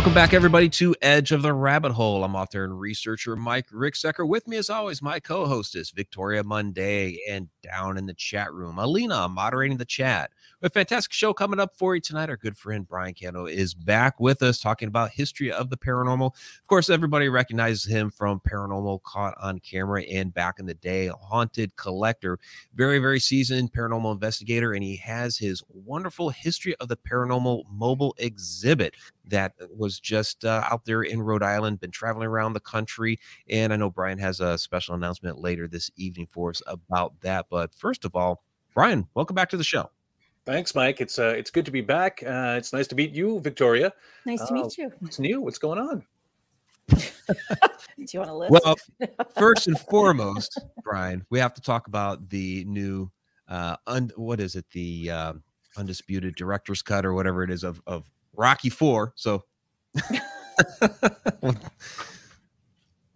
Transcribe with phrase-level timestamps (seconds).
[0.00, 2.24] Welcome back, everybody, to Edge of the Rabbit Hole.
[2.24, 4.26] I'm author and researcher Mike Ricksecker.
[4.26, 8.78] With me, as always, my co hostess, Victoria Monday, and down in the chat room,
[8.78, 10.30] Alina moderating the chat.
[10.62, 12.28] A fantastic show coming up for you tonight.
[12.28, 16.34] Our good friend Brian Cano is back with us talking about history of the paranormal.
[16.34, 21.10] Of course, everybody recognizes him from Paranormal Caught on Camera and back in the day,
[21.22, 22.38] Haunted Collector.
[22.74, 28.14] Very, very seasoned paranormal investigator, and he has his wonderful history of the paranormal mobile
[28.18, 28.94] exhibit
[29.30, 33.18] that was just uh, out there in Rhode Island, been traveling around the country.
[33.48, 37.46] And I know Brian has a special announcement later this evening for us about that.
[37.50, 38.42] But first of all,
[38.74, 39.90] Brian, welcome back to the show.
[40.46, 41.00] Thanks, Mike.
[41.00, 42.22] It's uh, it's good to be back.
[42.24, 43.92] Uh, it's nice to meet you, Victoria.
[44.24, 44.90] Nice to Uh, meet you.
[45.00, 45.40] What's new?
[45.42, 46.04] What's going on?
[46.88, 46.96] Do
[47.98, 48.52] you want to list?
[48.64, 48.76] Well,
[49.36, 53.10] first and foremost, Brian, we have to talk about the new
[53.48, 54.64] uh un- what is it?
[54.72, 55.32] The uh,
[55.76, 59.12] undisputed director's cut or whatever it is of of Rocky 4.
[59.16, 59.44] So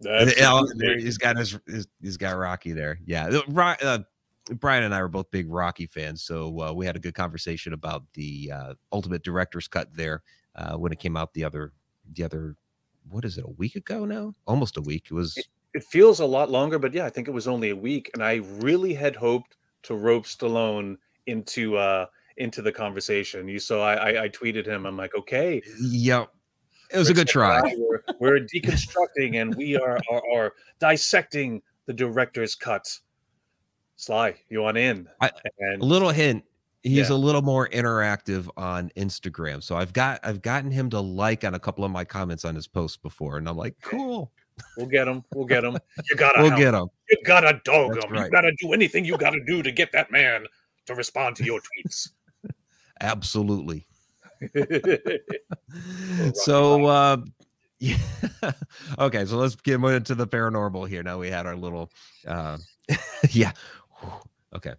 [0.01, 0.61] That's Yeah,
[0.97, 2.99] he's got his, his he's got Rocky there.
[3.05, 3.99] Yeah, the- uh,
[4.51, 7.73] Brian and I were both big Rocky fans, so uh, we had a good conversation
[7.73, 10.21] about the uh, Ultimate Director's Cut there
[10.55, 11.73] uh, when it came out the other
[12.13, 12.55] the other
[13.09, 14.33] what is it a week ago now?
[14.47, 15.07] Almost a week.
[15.09, 15.37] It was
[15.73, 18.23] It feels a lot longer, but yeah, I think it was only a week, and
[18.23, 22.05] I really had hoped to rope Stallone into uh
[22.37, 23.47] into the conversation.
[23.47, 24.85] You saw, I I, I tweeted him.
[24.85, 26.29] I'm like, okay, yep.
[26.91, 27.61] it was a good try.
[27.63, 32.85] "Ah, We're, we're deconstructing and we are, are are dissecting the director's cut.
[33.95, 35.07] Sly, you want in?
[35.21, 36.43] I- and A little hint.
[36.83, 37.15] He's Yeah.
[37.15, 41.55] a little more interactive on Instagram, so I've got I've gotten him to like on
[41.55, 44.31] a couple of my comments on his posts before, and I'm like, cool,
[44.77, 45.23] we'll get him.
[45.33, 45.77] We'll get him.
[46.09, 46.87] You gotta we'll help get him.
[47.09, 48.11] You gotta dog That's him.
[48.13, 48.25] right.
[48.25, 50.45] You gotta do anything you gotta do to get that man
[50.85, 52.09] to respond to your tweets.
[53.01, 53.87] Absolutely.
[56.33, 57.17] So uh
[57.79, 57.97] yeah
[58.99, 61.89] okay so let's get into the paranormal here now we had our little
[62.27, 62.57] uh
[63.31, 63.51] yeah.
[64.55, 64.73] Okay.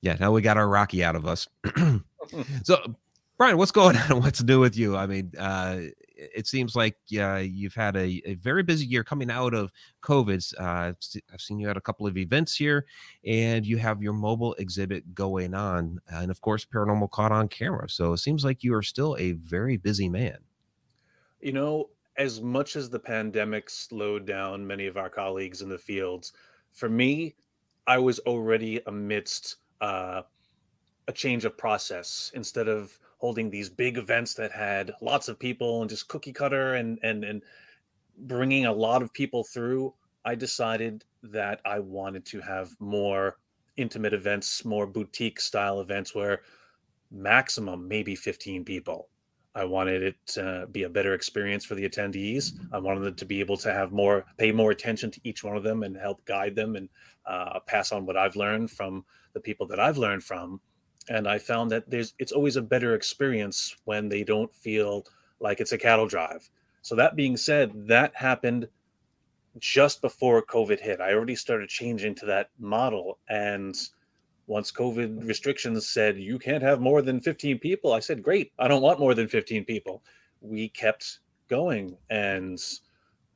[0.00, 1.48] Yeah now we got our rocky out of us.
[2.64, 2.78] So
[3.36, 4.20] brian what's going on?
[4.22, 4.96] What's new with you?
[4.96, 5.80] I mean uh
[6.34, 9.72] it seems like uh, you've had a, a very busy year coming out of
[10.02, 10.54] covid.
[10.58, 12.86] Uh, I've se- i've seen you at a couple of events here
[13.24, 17.88] and you have your mobile exhibit going on and of course paranormal caught on camera.
[17.88, 20.38] So it seems like you are still a very busy man.
[21.40, 25.78] You know, as much as the pandemic slowed down many of our colleagues in the
[25.78, 26.32] fields,
[26.72, 27.34] for me,
[27.86, 30.22] I was already amidst uh,
[31.08, 32.30] a change of process.
[32.34, 36.74] Instead of holding these big events that had lots of people and just cookie cutter
[36.74, 37.42] and and and
[38.18, 39.94] bringing a lot of people through,
[40.24, 43.38] I decided that I wanted to have more
[43.76, 46.42] intimate events, more boutique style events where
[47.10, 49.08] maximum maybe 15 people.
[49.54, 52.52] I wanted it to be a better experience for the attendees.
[52.72, 55.56] I wanted them to be able to have more, pay more attention to each one
[55.56, 56.88] of them and help guide them and
[57.26, 59.04] uh, pass on what I've learned from
[59.34, 60.60] the people that I've learned from.
[61.08, 65.04] And I found that there's, it's always a better experience when they don't feel
[65.40, 66.48] like it's a cattle drive.
[66.80, 68.68] So that being said, that happened
[69.58, 71.00] just before COVID hit.
[71.00, 73.18] I already started changing to that model.
[73.28, 73.76] And
[74.52, 78.68] once COVID restrictions said you can't have more than 15 people, I said, great, I
[78.68, 80.04] don't want more than 15 people.
[80.42, 81.96] We kept going.
[82.10, 82.62] And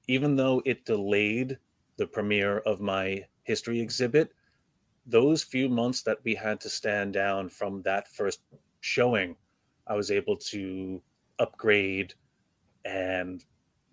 [0.09, 1.59] even though it delayed
[1.97, 4.31] the premiere of my history exhibit,
[5.06, 8.41] those few months that we had to stand down from that first
[8.81, 9.37] showing,
[9.87, 11.00] I was able to
[11.38, 12.12] upgrade
[12.84, 13.43] and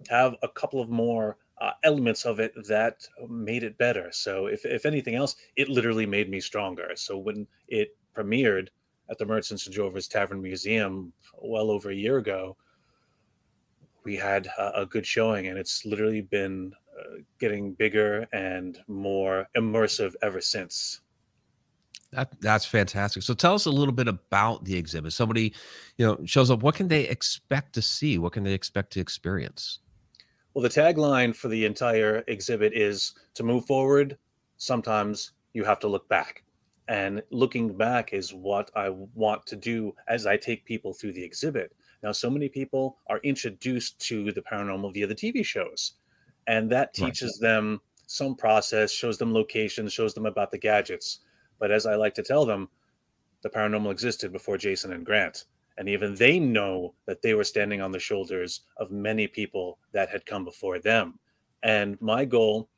[0.09, 4.09] have a couple of more uh, elements of it that made it better.
[4.11, 6.91] So, if, if anything else, it literally made me stronger.
[6.95, 8.69] So, when it premiered
[9.09, 12.57] at the Merchants and Drovers Tavern Museum well over a year ago,
[14.03, 19.47] we had a, a good showing, and it's literally been uh, getting bigger and more
[19.57, 21.01] immersive ever since.
[22.11, 23.23] That that's fantastic.
[23.23, 25.13] So tell us a little bit about the exhibit.
[25.13, 25.53] Somebody,
[25.97, 26.61] you know, shows up.
[26.61, 28.19] What can they expect to see?
[28.19, 29.79] What can they expect to experience?
[30.53, 34.17] Well, the tagline for the entire exhibit is to move forward,
[34.57, 36.43] sometimes you have to look back.
[36.87, 41.23] And looking back is what I want to do as I take people through the
[41.23, 41.75] exhibit.
[42.03, 45.93] Now, so many people are introduced to the paranormal via the TV shows,
[46.45, 47.13] and that Right.
[47.13, 51.19] teaches them some process, shows them locations, shows them about the gadgets.
[51.57, 52.69] But as I like to tell them,
[53.43, 55.45] the paranormal existed before Jason and Grant.
[55.77, 60.09] And even they know that they were standing on the shoulders of many people that
[60.09, 61.19] had come before them.
[61.63, 62.69] And my goal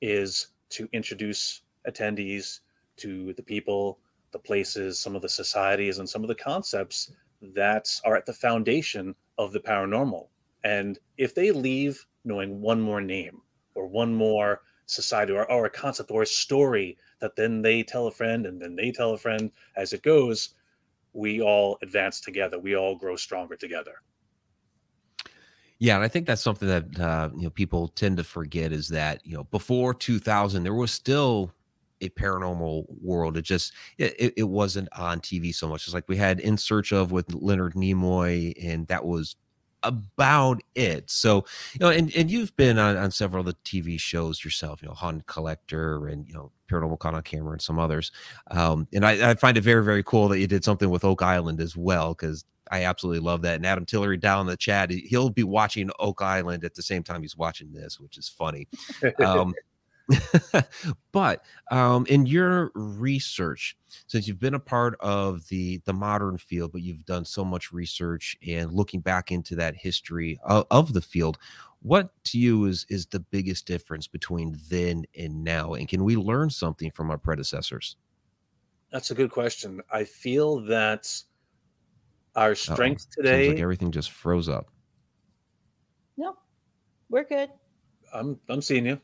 [0.00, 2.60] is to introduce attendees
[2.98, 3.98] to the people,
[4.32, 7.12] the places, some of the societies, and some of the concepts
[7.42, 10.28] that are at the foundation of the paranormal.
[10.64, 13.40] And if they leave knowing one more name
[13.74, 18.06] or one more society or, or a concept or a story that then they tell
[18.06, 20.54] a friend and then they tell a friend as it goes,
[21.18, 22.58] we all advance together.
[22.58, 23.94] We all grow stronger together.
[25.80, 28.88] Yeah, and I think that's something that uh, you know people tend to forget is
[28.88, 31.52] that you know before 2000 there was still
[32.00, 33.36] a paranormal world.
[33.36, 35.86] It just it, it wasn't on TV so much.
[35.86, 39.36] It's like we had In Search of with Leonard Nimoy, and that was
[39.82, 41.10] about it.
[41.10, 41.44] So,
[41.74, 44.88] you know, and, and you've been on, on several of the TV shows yourself, you
[44.88, 48.12] know, Haunted Collector and, you know, Paranormal Caught on Camera and some others.
[48.50, 51.22] Um, and I, I find it very, very cool that you did something with Oak
[51.22, 53.56] Island as well, because I absolutely love that.
[53.56, 57.02] And Adam Tillery down in the chat, he'll be watching Oak Island at the same
[57.02, 58.68] time he's watching this, which is funny.
[59.24, 59.54] Um,
[61.12, 63.76] but um, in your research,
[64.06, 67.72] since you've been a part of the the modern field, but you've done so much
[67.72, 71.38] research and looking back into that history of, of the field,
[71.80, 75.74] what to you is is the biggest difference between then and now?
[75.74, 77.96] And can we learn something from our predecessors?
[78.90, 79.82] That's a good question.
[79.92, 81.12] I feel that
[82.34, 83.22] our strength Uh-oh.
[83.22, 83.42] today.
[83.44, 84.70] Seems like everything just froze up.
[86.16, 86.36] No,
[87.10, 87.50] we're good.
[88.14, 89.00] I'm I'm seeing you.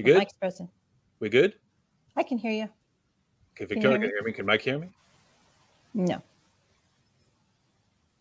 [0.00, 0.16] You good?
[0.16, 0.70] Mike's present.
[1.18, 1.56] We good?
[2.16, 2.70] I can hear you.
[3.52, 4.32] Okay, Victoria, can you hear me?
[4.32, 4.88] Can Mike hear me?
[5.92, 6.22] No.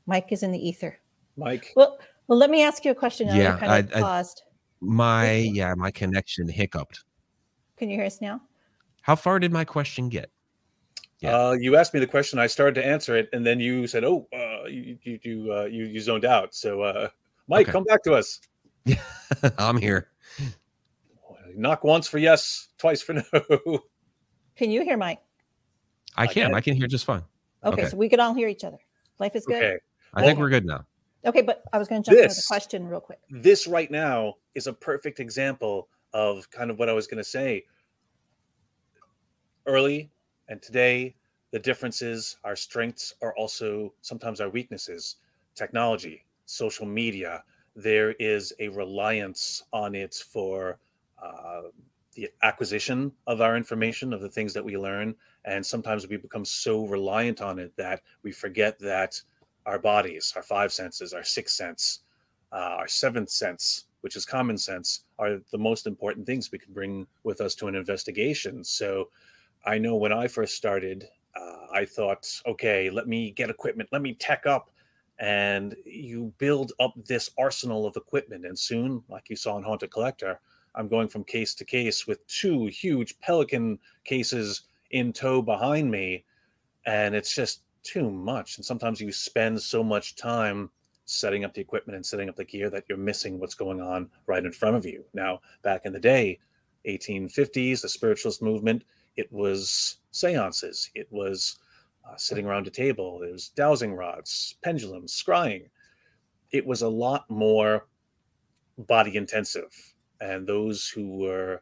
[0.05, 0.99] Mike is in the ether.
[1.37, 1.71] Mike.
[1.77, 1.97] Well,
[2.27, 3.29] well, let me ask you a question.
[3.29, 4.43] yeah, kind of I, paused.
[4.81, 7.05] my yeah, my connection hiccuped.
[7.77, 8.41] Can you hear us now?
[9.01, 10.29] How far did my question get?
[11.21, 11.37] Yeah.
[11.37, 12.39] Uh, you asked me the question.
[12.39, 15.63] I started to answer it, and then you said, "Oh, uh, you you you, uh,
[15.63, 17.07] you you zoned out." So, uh,
[17.47, 17.71] Mike, okay.
[17.71, 18.41] come back to us.
[18.83, 19.01] Yeah,
[19.57, 20.09] I'm here.
[21.59, 23.79] Knock once for yes, twice for no.
[24.55, 25.19] Can you hear Mike?
[26.15, 26.55] I can.
[26.55, 27.21] I can hear just fine.
[27.65, 28.77] Okay, okay, so we can all hear each other.
[29.19, 29.61] Life is good.
[29.61, 29.77] Okay.
[30.13, 30.85] I think we're good now.
[31.25, 33.19] Okay, but I was going to jump this, into the question real quick.
[33.29, 37.29] This right now is a perfect example of kind of what I was going to
[37.29, 37.65] say.
[39.65, 40.09] Early
[40.47, 41.13] and today,
[41.51, 45.17] the differences, our strengths are also sometimes our weaknesses.
[45.55, 47.43] Technology, social media,
[47.75, 50.79] there is a reliance on it for
[51.21, 51.61] uh,
[52.13, 55.15] the acquisition of our information, of the things that we learn.
[55.45, 59.21] And sometimes we become so reliant on it that we forget that
[59.65, 62.01] our bodies, our five senses, our sixth sense,
[62.51, 66.73] uh, our seventh sense, which is common sense, are the most important things we can
[66.73, 68.63] bring with us to an investigation.
[68.63, 69.09] So
[69.65, 74.01] I know when I first started, uh, I thought, okay, let me get equipment, let
[74.01, 74.71] me tech up.
[75.19, 78.45] And you build up this arsenal of equipment.
[78.45, 80.39] And soon, like you saw in Haunted Collector,
[80.79, 84.61] I'm going from case to case with two huge Pelican cases
[84.91, 86.23] in tow behind me.
[86.85, 88.55] And it's just too much.
[88.55, 90.69] And sometimes you spend so much time
[91.03, 94.09] setting up the equipment and setting up the gear that you're missing what's going on
[94.25, 95.03] right in front of you.
[95.13, 96.39] Now, back in the day,
[96.87, 98.85] 1850s, the spiritualist movement,
[99.17, 101.59] it was seances, it was
[102.07, 105.65] uh, sitting around a table, it was dowsing rods, pendulums, scrying.
[106.51, 107.87] It was a lot more
[108.77, 109.75] body intensive
[110.21, 111.61] and those who were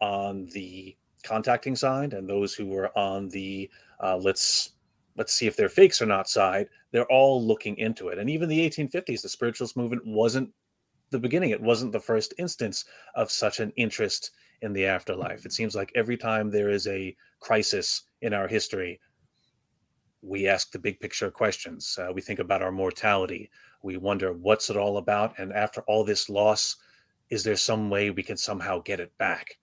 [0.00, 3.70] on the contacting side and those who were on the
[4.02, 4.72] uh, let's
[5.16, 8.18] let's see if they're fakes or not side they're all looking into it.
[8.18, 10.50] And even the 1850s the spiritualist movement wasn't
[11.10, 11.50] the beginning.
[11.50, 12.84] It wasn't the first instance
[13.14, 15.44] of such an interest in the afterlife.
[15.46, 19.00] It seems like every time there is a crisis in our history
[20.26, 21.98] we ask the big picture questions.
[22.00, 23.50] Uh, we think about our mortality.
[23.82, 25.38] We wonder what's it all about?
[25.38, 26.76] And after all this loss
[27.30, 29.58] is there some way we can somehow get it back?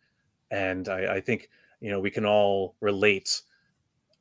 [0.51, 3.41] And I, I think you know we can all relate,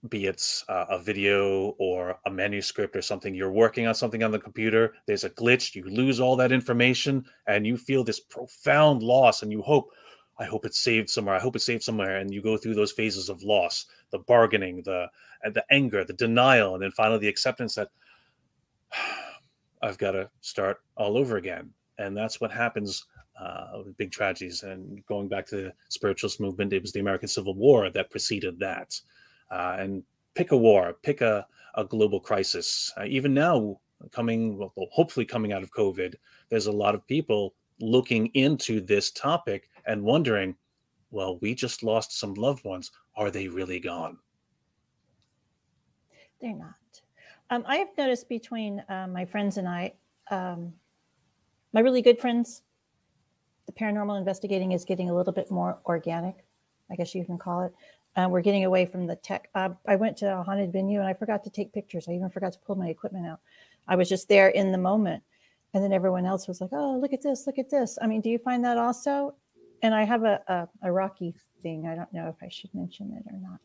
[0.09, 3.35] be it uh, a video or a manuscript or something.
[3.35, 4.95] You're working on something on the computer.
[5.07, 5.75] There's a glitch.
[5.75, 9.43] You lose all that information, and you feel this profound loss.
[9.43, 9.91] And you hope,
[10.39, 11.35] I hope it's saved somewhere.
[11.35, 12.19] I hope it's saved somewhere.
[12.19, 15.09] And you go through those phases of loss, the bargaining, the
[15.53, 17.89] the anger, the denial, and then finally the acceptance that
[19.83, 21.71] I've got to start all over again.
[21.99, 23.05] And that's what happens
[23.43, 24.63] uh, big tragedies.
[24.63, 28.59] And going back to the spiritualist movement, it was the American Civil War that preceded
[28.61, 29.01] that.
[29.51, 30.03] Uh, and
[30.35, 32.93] pick a war, pick a, a global crisis.
[32.97, 33.79] Uh, even now,
[34.11, 36.15] coming, well, hopefully coming out of COVID,
[36.49, 40.57] there's a lot of people looking into this topic and wondering,
[41.11, 42.91] well, we just lost some loved ones.
[43.17, 44.19] Are they really gone?
[46.41, 46.75] They're not.
[47.51, 49.93] Um, I have noticed between uh, my friends and I,
[50.31, 50.73] um,
[51.73, 52.63] my really good friends,
[53.73, 56.45] the paranormal investigating is getting a little bit more organic,
[56.91, 57.75] I guess you can call it.
[58.15, 59.49] Uh, we're getting away from the tech.
[59.55, 62.07] Uh, I went to a haunted venue and I forgot to take pictures.
[62.09, 63.41] I even forgot to pull my equipment out.
[63.89, 65.23] I was just there in the moment.
[65.75, 67.47] and then everyone else was like, "Oh, look at this!
[67.47, 69.35] Look at this!" I mean, do you find that also?
[69.83, 71.87] And I have a a, a Rocky thing.
[71.87, 73.61] I don't know if I should mention it or not.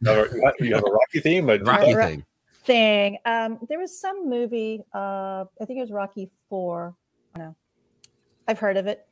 [0.60, 2.24] you have a Rocky theme, a Rocky thing.
[2.64, 3.18] Thing.
[3.26, 4.82] Um, there was some movie.
[4.94, 6.94] Uh, I think it was Rocky Four.
[7.34, 7.56] I don't know.
[8.48, 9.06] I've heard of it.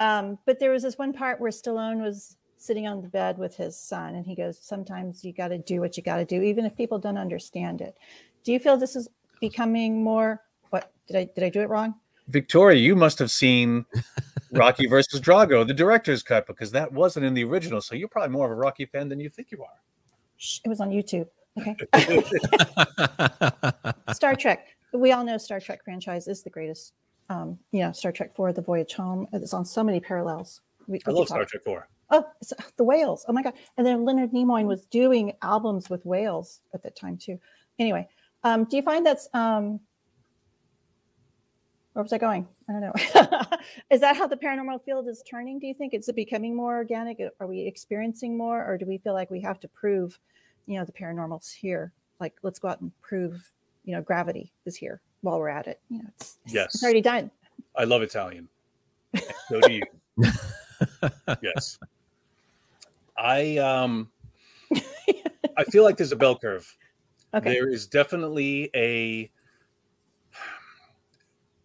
[0.00, 3.56] Um, but there was this one part where Stallone was sitting on the bed with
[3.56, 6.42] his son, and he goes, "Sometimes you got to do what you got to do,
[6.42, 7.96] even if people don't understand it."
[8.44, 9.08] Do you feel this is
[9.40, 10.42] becoming more?
[10.70, 11.94] What did I did I do it wrong?
[12.28, 13.86] Victoria, you must have seen
[14.52, 17.80] Rocky versus Drago, the director's cut, because that wasn't in the original.
[17.80, 19.80] So you're probably more of a Rocky fan than you think you are.
[20.64, 21.26] It was on YouTube.
[21.58, 21.74] Okay.
[24.12, 24.68] Star Trek.
[24.92, 26.92] We all know Star Trek franchise is the greatest.
[27.30, 29.26] Um, you know, Star Trek Four, The Voyage Home.
[29.32, 30.62] It's on so many parallels.
[30.86, 31.88] We, I love Star Trek Four.
[32.10, 32.24] Oh,
[32.76, 33.26] the whales.
[33.28, 33.52] Oh my God.
[33.76, 37.38] And then Leonard Nimoy was doing albums with whales at that time too.
[37.78, 38.08] Anyway,
[38.44, 39.78] um, do you find that's um,
[41.92, 42.48] where was I going?
[42.68, 43.58] I don't know.
[43.90, 45.58] is that how the paranormal field is turning?
[45.58, 47.20] Do you think it's becoming more organic?
[47.40, 50.18] Are we experiencing more, or do we feel like we have to prove,
[50.66, 51.92] you know, the paranormal's here?
[52.20, 53.52] Like, let's go out and prove,
[53.84, 55.80] you know, gravity is here while we're at it.
[55.88, 57.30] You know, it's, yes, it's already done.
[57.76, 58.48] I love Italian.
[59.48, 59.82] So do you.
[61.42, 61.78] yes.
[63.16, 64.10] I um
[65.56, 66.76] I feel like there's a bell curve.
[67.34, 67.52] Okay.
[67.52, 69.30] There is definitely a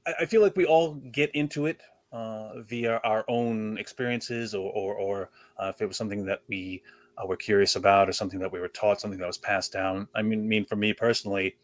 [0.05, 1.81] I feel like we all get into it
[2.11, 6.83] uh, via our own experiences, or or, or uh, if it was something that we
[7.17, 10.07] uh, were curious about, or something that we were taught, something that was passed down.
[10.13, 11.55] I mean, mean for me personally,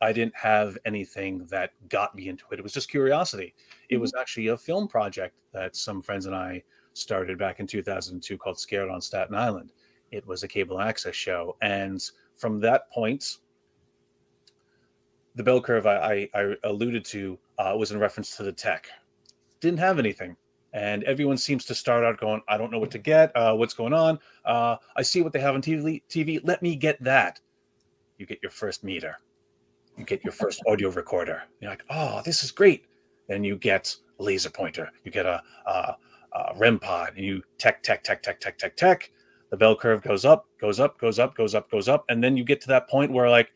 [0.00, 2.58] I didn't have anything that got me into it.
[2.58, 3.54] It was just curiosity.
[3.88, 4.02] It mm-hmm.
[4.02, 6.62] was actually a film project that some friends and I
[6.92, 9.72] started back in 2002 called Scared on Staten Island.
[10.10, 12.02] It was a cable access show, and
[12.36, 13.38] from that point,
[15.34, 18.88] the bell curve I, I, I alluded to uh, was in reference to the tech.
[19.60, 20.36] Didn't have anything.
[20.72, 23.34] And everyone seems to start out going, I don't know what to get.
[23.34, 24.18] Uh, what's going on?
[24.44, 26.40] Uh, I see what they have on TV, TV.
[26.44, 27.40] Let me get that.
[28.18, 29.16] You get your first meter.
[29.98, 31.42] You get your first audio recorder.
[31.60, 32.86] You're like, oh, this is great.
[33.28, 34.90] Then you get a laser pointer.
[35.04, 35.96] You get a, a,
[36.32, 39.10] a REM pod, and you tech, tech, tech, tech, tech, tech, tech.
[39.50, 42.36] The bell curve goes up, goes up, goes up, goes up, goes up, and then
[42.36, 43.50] you get to that point where like,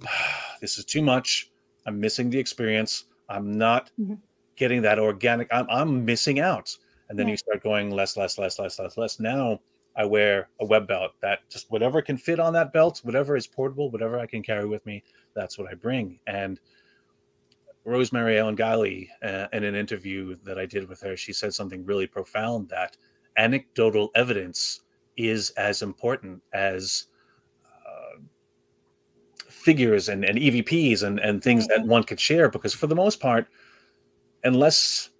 [0.60, 1.50] this is too much.
[1.86, 3.04] I'm missing the experience.
[3.28, 4.14] I'm not mm-hmm.
[4.56, 5.48] getting that organic.
[5.52, 6.74] I'm, I'm missing out.
[7.08, 7.32] And then yeah.
[7.32, 9.20] you start going less, less, less, less, less, less.
[9.20, 9.60] Now
[9.96, 13.46] I wear a web belt that just whatever can fit on that belt, whatever is
[13.46, 15.02] portable, whatever I can carry with me,
[15.34, 16.18] that's what I bring.
[16.26, 16.60] And
[17.84, 21.84] Rosemary Ellen Guiley, uh, in an interview that I did with her, she said something
[21.84, 22.96] really profound that
[23.36, 24.80] anecdotal evidence
[25.16, 27.06] is as important as
[29.62, 33.20] figures and, and EVPs and, and things that one could share because for the most
[33.20, 33.46] part,
[34.44, 35.10] unless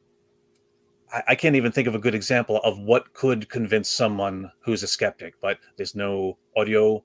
[1.12, 4.83] I, I can't even think of a good example of what could convince someone who's
[4.83, 7.04] a skeptic, but there's no audio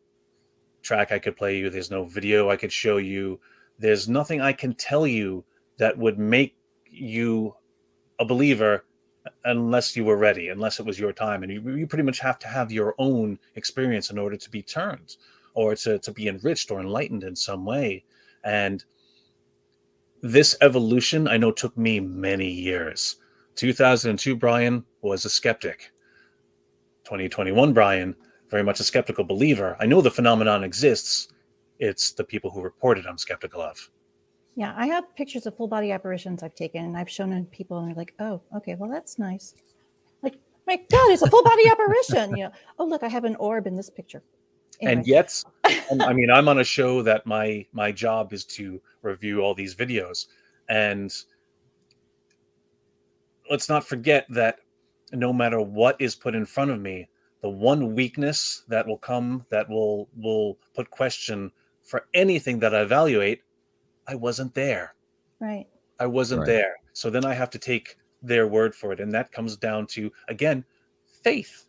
[0.82, 3.40] track I could play you, there's no video I could show you,
[3.80, 5.44] there's nothing I can tell you
[5.78, 6.56] that would make
[6.90, 7.54] you
[8.20, 8.86] a believer
[9.46, 11.44] unless you were ready, unless it was your time.
[11.44, 14.64] And you, you pretty much have to have your own experience in order to be
[14.64, 15.18] turned
[15.54, 18.06] or to, to be enriched or enlightened in some way.
[18.44, 18.84] And
[20.22, 23.18] this evolution, I know, took me many years.
[23.58, 25.92] 2002, Brian was a skeptic.
[27.04, 28.16] 2021, Brian,
[28.50, 29.76] very much a skeptical believer.
[29.80, 31.30] I know the phenomenon exists.
[31.80, 33.90] It's the people who report it I'm skeptical of.
[34.56, 37.78] Yeah, I have pictures of full body apparitions I've taken and I've shown them people
[37.78, 39.54] and they're like, oh, okay, well, that's nice.
[40.24, 40.36] Like,
[40.66, 42.36] my God, it's a full body apparition.
[42.36, 44.24] You know, oh, look, I have an orb in this picture
[44.82, 44.94] anyway.
[44.98, 45.44] and yet
[46.02, 49.76] i mean i'm on a show that my my job is to review all these
[49.76, 50.28] videos
[50.70, 51.24] and
[53.50, 54.60] let's not forget that
[55.14, 57.08] no matter what is put in front of me
[57.42, 61.52] the one weakness that will come that will will put question
[61.84, 63.42] for anything that i evaluate
[64.08, 64.94] i wasn't there
[65.40, 65.68] right
[66.00, 66.48] i wasn't right.
[66.48, 69.86] there so then i have to take their word for it and that comes down
[69.86, 70.64] to again
[71.24, 71.68] faith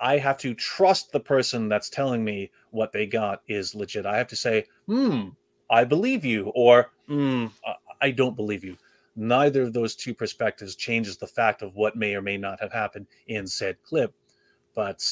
[0.00, 4.06] I have to trust the person that's telling me what they got is legit.
[4.06, 5.28] I have to say, hmm,
[5.70, 7.46] I believe you, or hmm,
[8.00, 8.76] I don't believe you.
[9.18, 12.72] Neither of those two perspectives changes the fact of what may or may not have
[12.72, 14.14] happened in said clip.
[14.76, 15.04] But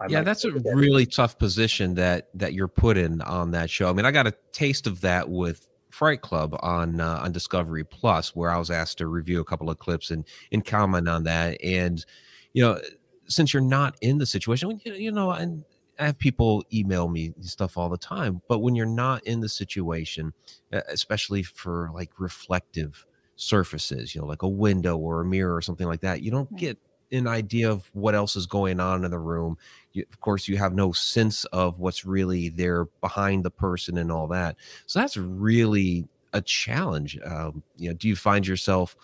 [0.00, 3.90] I yeah, that's a really tough position that that you're put in on that show.
[3.90, 7.82] I mean, I got a taste of that with Fright Club on uh, on Discovery
[7.82, 11.24] Plus, where I was asked to review a couple of clips and and comment on
[11.24, 11.58] that.
[11.64, 12.04] And
[12.52, 12.80] you know,
[13.26, 15.64] since you're not in the situation, you know, and
[15.98, 19.48] I have people email me stuff all the time, but when you're not in the
[19.48, 20.32] situation,
[20.72, 25.86] especially for like reflective surfaces, you know, like a window or a mirror or something
[25.86, 26.60] like that, you don't Right.
[26.60, 26.78] get
[27.10, 29.56] an idea of what else is going on in the room.
[29.92, 34.12] You, of course, you have no sense of what's really there behind the person and
[34.12, 34.56] all that.
[34.86, 37.18] So that's really a challenge.
[37.24, 38.94] Um, you know, do you find yourself,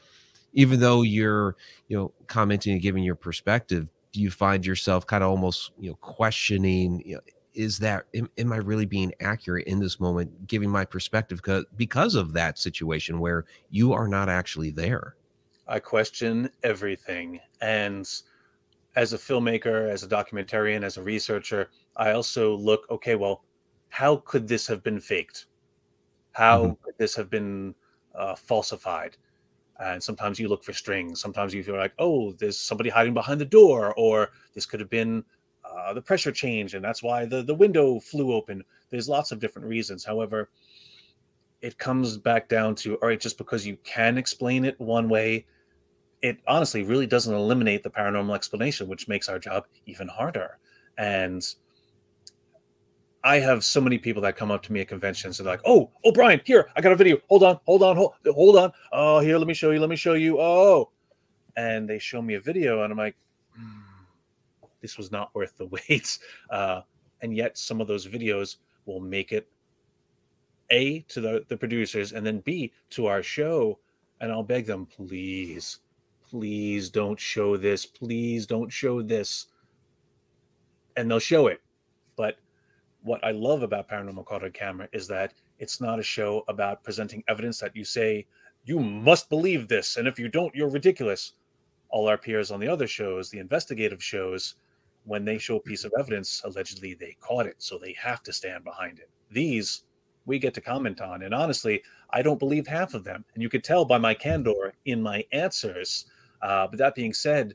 [0.53, 1.57] even though you're,
[1.89, 5.90] you know, commenting and giving your perspective, do you find yourself kind of almost, you
[5.90, 7.21] know, questioning, you know,
[7.52, 11.64] is that am, am I really being accurate in this moment, giving my perspective because
[11.76, 15.16] because of that situation where you are not actually there?
[15.66, 17.40] I question everything.
[17.61, 18.09] And
[18.97, 23.44] as a filmmaker, as a documentarian, as a researcher, I also look, okay, well,
[23.90, 25.47] how could this have been faked?
[26.33, 26.78] How Mhm.
[26.83, 27.75] could this have been
[28.14, 29.16] uh, falsified?
[29.81, 31.21] And sometimes you look for strings.
[31.21, 34.90] Sometimes you feel like, oh, there's somebody hiding behind the door, or this could have
[34.90, 35.25] been
[35.64, 38.62] uh, the pressure change, and that's why the, the window flew open.
[38.90, 40.04] There's lots of different reasons.
[40.04, 40.50] However,
[41.61, 45.47] it comes back down to all right, just because you can explain it one way,
[46.23, 50.59] it honestly really doesn't eliminate the paranormal explanation, which makes our job even harder.
[50.97, 51.45] And
[53.25, 55.62] I have so many people that come up to me at conventions and they're like,
[55.64, 57.19] "Oh, oh, Brian, here, I got a video.
[57.28, 58.71] Hold on, hold on, hold, hold on.
[58.93, 59.81] Oh, here, let me show you.
[59.81, 60.38] Let me show you.
[60.38, 60.90] Oh,"
[61.57, 63.16] and they show me a video, and I'm like,
[63.57, 63.81] "Hmm,
[64.83, 66.19] "This was not worth the wait."
[66.50, 66.83] Uh,
[67.23, 69.49] and yet, some of those videos will make it
[70.71, 73.78] a to the the producers, and then b to our show,
[74.21, 75.78] and I'll beg them, please,
[76.28, 77.87] please don't show this.
[77.87, 79.47] Please don't show this,
[80.95, 81.62] and they'll show it,
[83.04, 86.82] what I love about Paranormal Caught on Camera is that it's not a show about
[86.82, 88.26] presenting evidence that you say,
[88.64, 89.99] you must believe this.
[89.99, 91.34] And if you don't, you're ridiculous.
[91.90, 94.54] All our peers on the other shows, the investigative shows,
[95.04, 97.56] when they show a piece of evidence, allegedly they caught it.
[97.58, 99.10] So they have to stand behind it.
[99.30, 99.84] These
[100.26, 101.23] we get to comment on.
[101.23, 103.23] And honestly, I don't believe half of them.
[103.34, 106.06] And you could tell by my candor in my answers.
[106.40, 107.54] Uh, but that being said,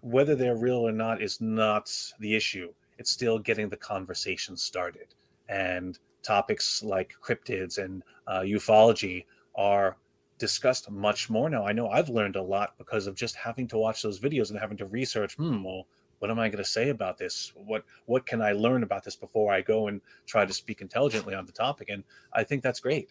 [0.00, 5.14] whether they're real or not is not the issue it's still getting the conversation started.
[5.48, 9.24] And topics like cryptids and uh, ufology
[9.56, 9.96] are
[10.38, 11.66] discussed much more now.
[11.66, 14.58] I know I've learned a lot because of just having to watch those videos and
[14.60, 15.34] having to research.
[15.36, 15.86] Hmm, well,
[16.18, 17.52] what am I going to say about this?
[17.56, 21.34] What what can I learn about this before I go and try to speak intelligently
[21.34, 21.88] on the topic?
[21.88, 23.08] And I think that's great.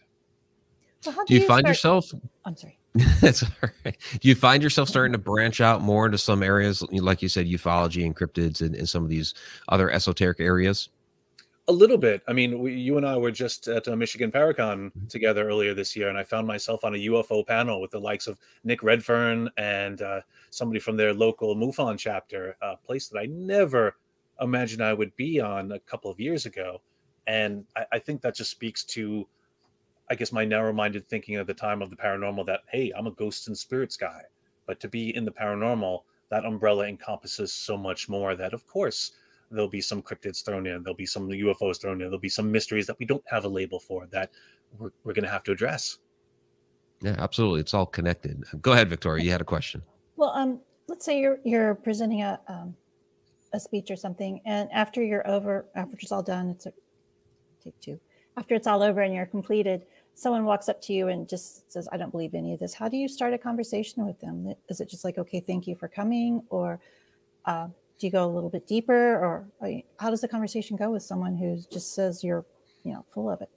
[1.00, 2.12] So how Do you find start- yourself
[2.44, 2.78] I'm sorry.
[3.20, 3.48] That's all
[3.84, 3.96] right.
[4.20, 7.46] Do you find yourself starting to branch out more into some areas, like you said,
[7.46, 9.34] ufology and cryptids and, and some of these
[9.68, 10.88] other esoteric areas?
[11.68, 12.22] A little bit.
[12.26, 15.94] I mean, we, you and I were just at uh, Michigan Paracon together earlier this
[15.94, 19.48] year, and I found myself on a UFO panel with the likes of Nick Redfern
[19.56, 23.96] and uh, somebody from their local MUFON chapter, a place that I never
[24.40, 26.80] imagined I would be on a couple of years ago.
[27.28, 29.28] And I, I think that just speaks to,
[30.10, 33.06] I guess, my narrow minded thinking at the time of the paranormal that, hey, I'm
[33.06, 34.22] a ghosts and spirits guy.
[34.66, 39.12] But to be in the paranormal, that umbrella encompasses so much more that, of course,
[39.50, 42.50] there'll be some cryptids thrown in, there'll be some UFOs thrown in, there'll be some
[42.50, 44.30] mysteries that we don't have a label for that
[44.78, 45.98] we're, we're going to have to address.
[47.02, 47.60] Yeah, absolutely.
[47.60, 48.44] It's all connected.
[48.60, 49.24] Go ahead, Victoria.
[49.24, 49.82] You had a question.
[50.16, 52.76] Well, um, let's say you're you're presenting a um,
[53.54, 56.72] a speech or something, and after you're over, after it's all done, it's a
[57.64, 57.98] take two.
[58.36, 61.88] After it's all over and you're completed, someone walks up to you and just says,
[61.92, 64.54] "I don't believe any of this." How do you start a conversation with them?
[64.68, 66.80] Is it just like, "Okay, thank you for coming," or
[67.46, 67.68] uh,
[67.98, 70.90] do you go a little bit deeper, or I mean, how does the conversation go
[70.90, 72.44] with someone who just says you're,
[72.84, 73.50] you know, full of it?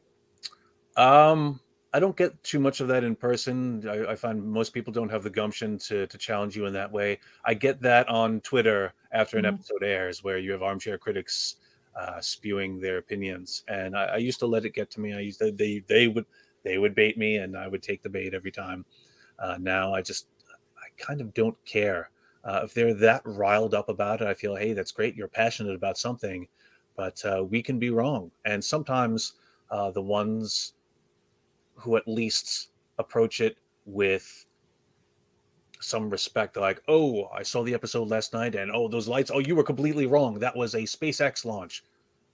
[0.96, 1.60] Um,
[1.94, 3.88] I don't get too much of that in person.
[3.88, 6.92] I, I find most people don't have the gumption to to challenge you in that
[6.92, 7.20] way.
[7.46, 9.54] I get that on Twitter after an Mhm.
[9.54, 11.56] episode airs, where you have armchair critics
[11.96, 15.14] uh, spewing their opinions, and I, I used to let it get to me.
[15.14, 16.26] I used to, they they would
[16.64, 18.86] they would bait me, and I would take the bait every time.
[19.40, 20.28] Uh, now I just
[20.78, 22.10] I kind of don't care.
[22.44, 25.16] Uh, if they're that riled up about it, I feel, hey, that's great.
[25.16, 26.46] You're passionate about something,
[26.98, 29.34] but uh, we can be wrong, and sometimes
[29.72, 30.74] uh, the ones
[31.76, 34.46] who at least approach it with
[35.80, 39.40] some respect like oh i saw the episode last night and oh those lights oh
[39.40, 41.84] you were completely wrong that was a spacex launch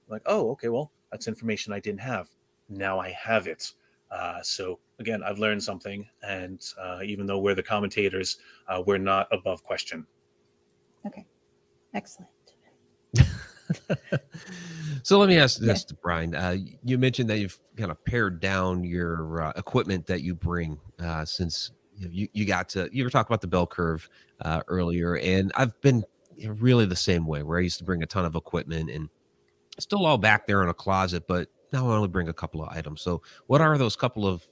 [0.08, 2.30] like oh okay well that's information i didn't have
[2.70, 3.72] now i have it
[4.12, 8.98] uh, so again i've learned something and uh, even though we're the commentators uh, we're
[8.98, 10.06] not above question
[11.06, 11.26] Okay,
[11.94, 12.30] excellent.
[15.04, 16.36] so let me ask this, Brian.
[16.36, 20.80] Uh, you mentioned that you've kind of pared down your uh, equipment that you bring
[21.00, 22.90] uh, since you, know, you you got to.
[22.92, 24.10] You were talking about the bell curve
[24.42, 26.04] uh, earlier, and I've been
[26.46, 27.44] really the same way.
[27.44, 29.10] Where I used to bring a ton of equipment and
[29.80, 32.70] still all back there in a closet, but now I only bring a couple of
[32.70, 33.02] items.
[33.02, 34.46] So, what are those couple of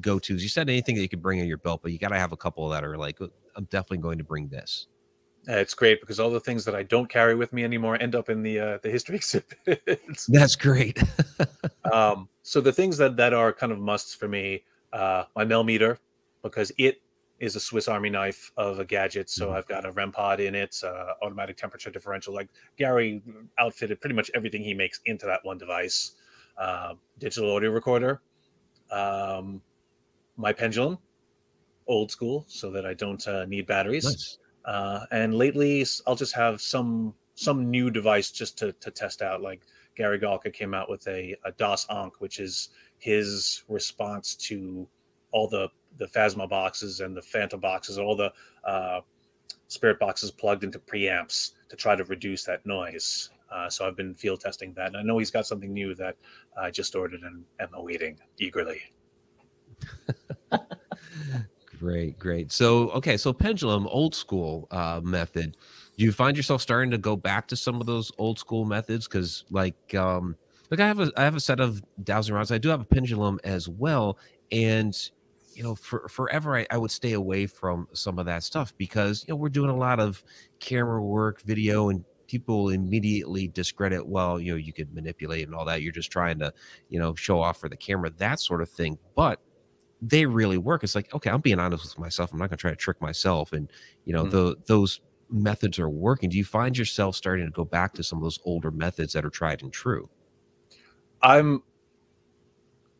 [0.00, 0.42] go tos?
[0.42, 2.32] You said anything that you could bring in your belt, but you got to have
[2.32, 3.18] a couple that are like,
[3.56, 4.86] I'm definitely going to bring this.
[5.48, 8.14] Uh, it's great because all the things that I don't carry with me anymore end
[8.14, 10.00] up in the uh, the history exhibit.
[10.28, 11.02] That's great.
[11.92, 15.64] um, so the things that that are kind of musts for me, uh, my mel
[15.64, 15.98] meter,
[16.42, 17.02] because it
[17.40, 19.28] is a Swiss Army knife of a gadget.
[19.28, 19.56] So mm-hmm.
[19.56, 22.32] I've got a REM pod in it, uh, automatic temperature differential.
[22.32, 23.20] Like Gary
[23.58, 26.12] outfitted pretty much everything he makes into that one device.
[26.58, 28.20] Uh, digital audio recorder,
[28.90, 29.60] um,
[30.36, 30.98] my pendulum,
[31.86, 34.04] old school, so that I don't uh, need batteries.
[34.04, 34.38] Nice.
[34.64, 39.42] Uh, and lately, I'll just have some some new device just to to test out.
[39.42, 39.62] Like
[39.96, 44.86] Gary Galka came out with a, a DOS Ankh, which is his response to
[45.32, 48.32] all the the Phasma boxes and the Phantom boxes, all the
[48.64, 49.00] uh,
[49.68, 53.30] Spirit boxes plugged into preamps to try to reduce that noise.
[53.52, 54.88] Uh, so I've been field testing that.
[54.88, 56.16] And I know he's got something new that
[56.56, 58.80] I just ordered and am awaiting eagerly.
[61.82, 62.52] Great, great.
[62.52, 65.56] So, okay, so pendulum, old school uh, method.
[65.98, 69.08] Do you find yourself starting to go back to some of those old school methods?
[69.08, 70.36] Because, like, um,
[70.70, 72.52] like I have a I have a set of dowsing rods.
[72.52, 74.16] I do have a pendulum as well,
[74.52, 74.96] and
[75.54, 79.24] you know, for forever I, I would stay away from some of that stuff because
[79.26, 80.22] you know we're doing a lot of
[80.60, 84.06] camera work, video, and people immediately discredit.
[84.06, 85.82] Well, you know, you could manipulate and all that.
[85.82, 86.50] You're just trying to,
[86.88, 88.96] you know, show off for the camera, that sort of thing.
[89.14, 89.38] But
[90.00, 90.82] they really work.
[90.82, 92.32] It's like, okay, I'm being honest with myself.
[92.32, 93.52] I'm not going to try to trick myself.
[93.52, 93.70] And,
[94.06, 94.30] you know, mm-hmm.
[94.30, 96.30] the, those methods are working.
[96.30, 99.26] Do you find yourself starting to go back to some of those older methods that
[99.26, 100.08] are tried and true?
[101.20, 101.62] I'm,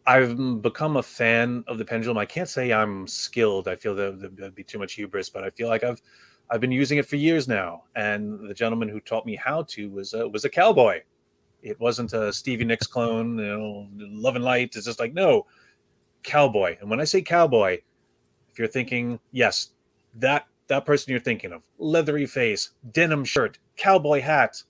[0.07, 2.19] I've become a fan of the pendulum.
[2.19, 3.67] I can't say I'm skilled.
[3.67, 6.03] I feel that that'd be too much hubris, but I feel like I've,
[6.53, 7.85] I've been using it for years now.
[7.97, 11.01] And the gentleman who taught me how to was a, was a cowboy.
[11.63, 14.77] It wasn't a Stevie Nicks clone, you know, love and light.
[14.77, 15.47] It's just like, no,
[16.23, 16.77] cowboy.
[16.79, 17.79] And when I say cowboy,
[18.51, 19.71] if you're thinking, yes,
[20.17, 24.63] that that person you're thinking of, leathery face, denim shirt, cowboy hat,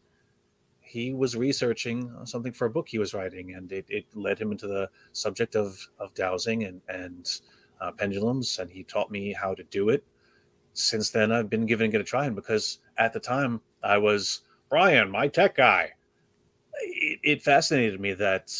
[0.80, 4.52] he was researching something for a book he was writing, and it, it led him
[4.52, 7.40] into the subject of of dowsing and and
[7.80, 10.04] uh, pendulums, and he taught me how to do it.
[10.74, 14.42] Since then, I've been giving it a try, and because at the time I was
[14.70, 15.90] Brian, my tech guy,
[16.80, 18.52] it, it fascinated me that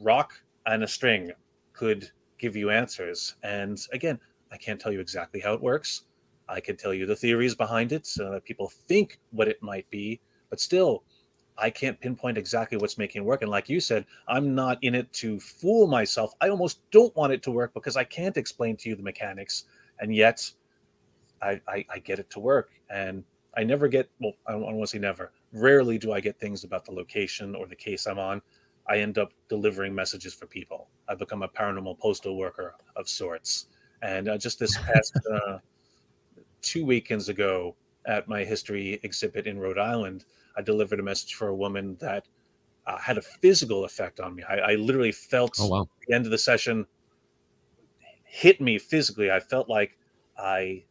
[0.00, 0.32] rock
[0.66, 1.32] and a string
[1.72, 3.36] could give you answers.
[3.42, 4.18] And again,
[4.50, 6.04] I can't tell you exactly how it works.
[6.48, 9.88] I can tell you the theories behind it so that people think what it might
[9.90, 11.02] be, but still,
[11.56, 13.42] I can't pinpoint exactly what's making it work.
[13.42, 16.34] And like you said, I'm not in it to fool myself.
[16.40, 19.64] I almost don't want it to work because I can't explain to you the mechanics.
[20.00, 20.50] And yet,
[21.42, 22.70] I, I, I get it to work.
[22.90, 23.24] And
[23.56, 25.32] I never get, well, I don't, I don't want to say never.
[25.52, 28.42] Rarely do I get things about the location or the case I'm on.
[28.88, 30.88] I end up delivering messages for people.
[31.08, 33.66] I become a paranormal postal worker of sorts.
[34.02, 35.58] And uh, just this past uh,
[36.60, 40.24] two weekends ago at my history exhibit in Rhode Island,
[40.56, 42.26] I delivered a message for a woman that
[42.86, 44.42] uh, had a physical effect on me.
[44.42, 45.88] I, I literally felt oh, wow.
[46.06, 46.86] the end of the session
[48.24, 49.30] hit me physically.
[49.30, 49.96] I felt like
[50.36, 50.84] I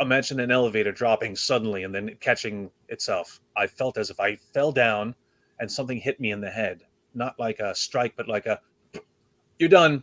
[0.00, 3.40] imagine an elevator dropping suddenly and then catching itself.
[3.56, 5.14] I felt as if I fell down
[5.58, 6.82] and something hit me in the head,
[7.14, 8.60] not like a strike, but like a
[9.58, 10.02] you're done,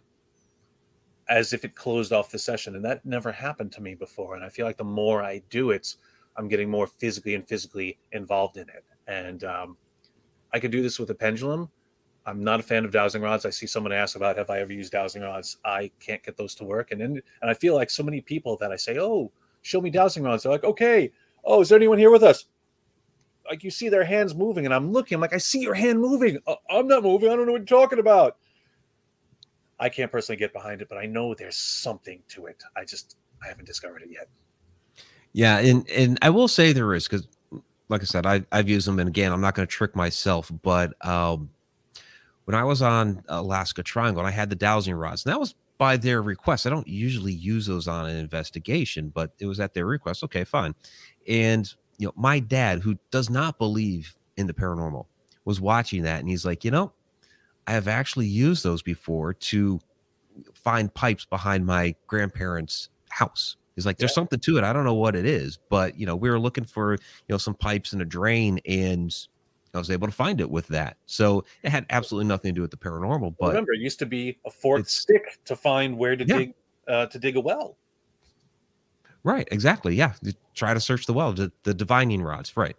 [1.29, 2.75] as if it closed off the session.
[2.75, 4.35] And that never happened to me before.
[4.35, 5.95] And I feel like the more I do it,
[6.37, 8.85] I'm getting more physically and physically involved in it.
[9.07, 9.77] And um,
[10.53, 11.69] I could do this with a pendulum.
[12.27, 13.45] I'm not a fan of dowsing rods.
[13.45, 15.57] I see someone ask about have I ever used dowsing rods.
[15.65, 16.91] I can't get those to work.
[16.91, 19.31] And and I feel like so many people that I say, oh,
[19.67, 20.43] show me dowsing rods.
[20.43, 21.11] They're like, okay.
[21.43, 22.45] Oh, is there anyone here with us?
[23.49, 25.15] like you see their hands moving, and I'm looking.
[25.15, 26.37] I'm like, I see your hand moving.
[26.45, 27.29] Uh, I'm not moving.
[27.29, 28.37] I don't know what you're talking about.
[29.79, 32.61] I can't personally get behind it, but I know there's something to it.
[32.75, 34.27] I just I haven't discovered it yet.
[35.33, 37.27] Yeah, and and I will say there is because,
[37.89, 40.51] like I said, I I've used them, and again, I'm not going to trick myself,
[40.63, 41.49] but um,
[42.45, 45.55] when I was on Alaska Triangle, and I had the dowsing rods, and that was
[45.77, 46.65] by their request.
[46.65, 50.23] I don't usually use those on an investigation, but it was at their request.
[50.23, 50.73] Okay, fine.
[51.27, 55.05] And you know, my dad, who does not believe in the paranormal,
[55.45, 56.91] was watching that and he's like, you know,
[57.67, 59.79] I have actually used those before to
[60.53, 63.57] find pipes behind my grandparents' house.
[63.75, 64.15] He's like, there's yeah.
[64.15, 64.63] something to it.
[64.63, 67.37] I don't know what it is, but you know, we were looking for you know
[67.37, 69.13] some pipes in a drain, and
[69.73, 70.97] I was able to find it with that.
[71.05, 73.35] So it had absolutely nothing to do with the paranormal.
[73.39, 76.37] But remember, it used to be a forked stick to find where to yeah.
[76.37, 76.53] dig
[76.87, 77.77] uh, to dig a well.
[79.23, 79.47] Right.
[79.51, 79.95] Exactly.
[79.95, 80.13] Yeah.
[80.21, 82.55] You try to search the well, the, the divining rods.
[82.55, 82.75] Right.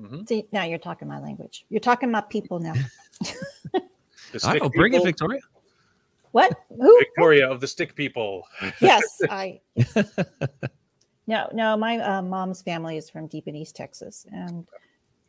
[0.00, 0.28] Mhm.
[0.28, 1.66] See, now you're talking my language.
[1.70, 2.74] You're talking my people now.
[3.74, 5.40] I stick don't bring it, Victoria.
[6.32, 6.56] what?
[6.68, 6.98] Who?
[6.98, 8.44] Victoria of the stick people.
[8.80, 9.60] yes, I.
[11.26, 14.66] No, no, my uh, mom's family is from deep in East Texas, and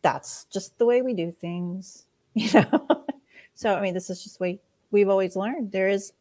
[0.02, 3.06] that's just the way we do things, you know.
[3.56, 4.60] so, I mean, this is just the way
[4.92, 5.72] we've always learned.
[5.72, 6.14] There is,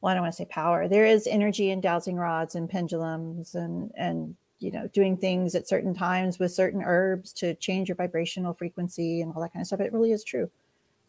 [0.00, 0.88] well, I don't want to say power.
[0.88, 5.68] There is energy in dowsing rods and pendulums, and and you know, doing things at
[5.68, 9.68] certain times with certain herbs to change your vibrational frequency and all that kind of
[9.68, 9.80] stuff.
[9.80, 10.50] It really is true.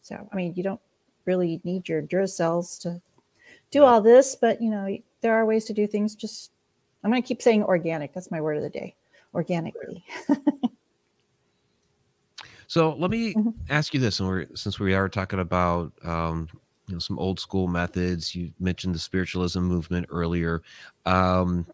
[0.02, 0.80] So, I mean, you don't
[1.24, 3.00] really need your Duracells to
[3.70, 6.52] do all this, but you know, there are ways to do things just
[7.02, 8.12] I'm going to keep saying organic.
[8.12, 8.94] That's my word of the day.
[9.34, 10.04] Organically.
[12.70, 13.54] So let me Mhm.
[13.68, 16.48] ask you this, and we're, since we are talking about um,
[16.86, 20.62] you know some old school methods, you mentioned the spiritualism movement earlier.
[21.04, 21.66] Um,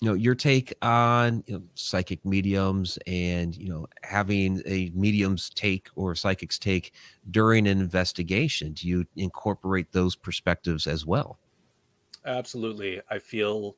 [0.00, 5.48] you know your take on you know, psychic mediums and you know having a medium's
[5.50, 6.92] take or psychic's take
[7.30, 8.72] during an investigation.
[8.72, 11.38] Do you incorporate those perspectives as well?
[12.24, 13.00] Absolutely.
[13.10, 13.76] I feel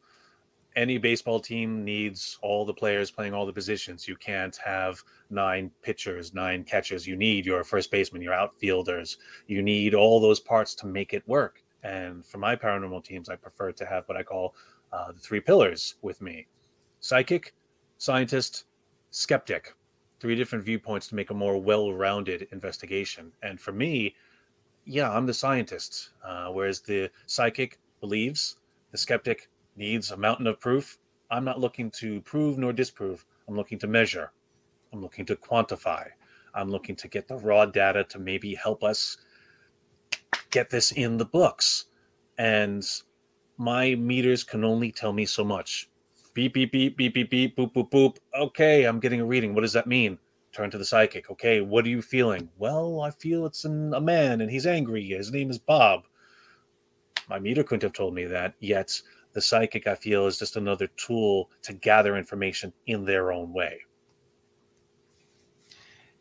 [0.76, 4.08] any baseball team needs all the players playing all the positions.
[4.08, 7.06] You can't have nine pitchers, nine catchers.
[7.06, 9.18] You need your first baseman, your outfielders.
[9.46, 11.62] You need all those parts to make it work.
[11.82, 14.54] And for my paranormal teams, I prefer to have what I call
[14.92, 16.46] uh, the three pillars with me
[17.00, 17.54] psychic,
[17.98, 18.64] scientist,
[19.10, 19.74] skeptic.
[20.20, 23.30] Three different viewpoints to make a more well rounded investigation.
[23.42, 24.14] And for me,
[24.86, 28.56] yeah, I'm the scientist, uh, whereas the psychic believes,
[28.90, 30.98] the skeptic needs a mountain of proof.
[31.30, 33.24] I'm not looking to prove nor disprove.
[33.48, 34.32] I'm looking to measure.
[34.92, 36.08] I'm looking to quantify.
[36.54, 39.16] I'm looking to get the raw data to maybe help us
[40.50, 41.86] get this in the books.
[42.38, 42.84] And
[43.56, 45.90] my meters can only tell me so much.
[46.34, 48.16] Beep, beep, beep, beep, beep, beep, boop, boop, boop.
[48.36, 49.54] Okay, I'm getting a reading.
[49.54, 50.18] What does that mean?
[50.52, 51.30] Turn to the psychic.
[51.30, 52.48] Okay, what are you feeling?
[52.58, 55.04] Well, I feel it's an, a man and he's angry.
[55.04, 56.04] His name is Bob.
[57.28, 59.00] My meter couldn't have told me that, yet
[59.34, 63.80] the psychic, I feel, is just another tool to gather information in their own way.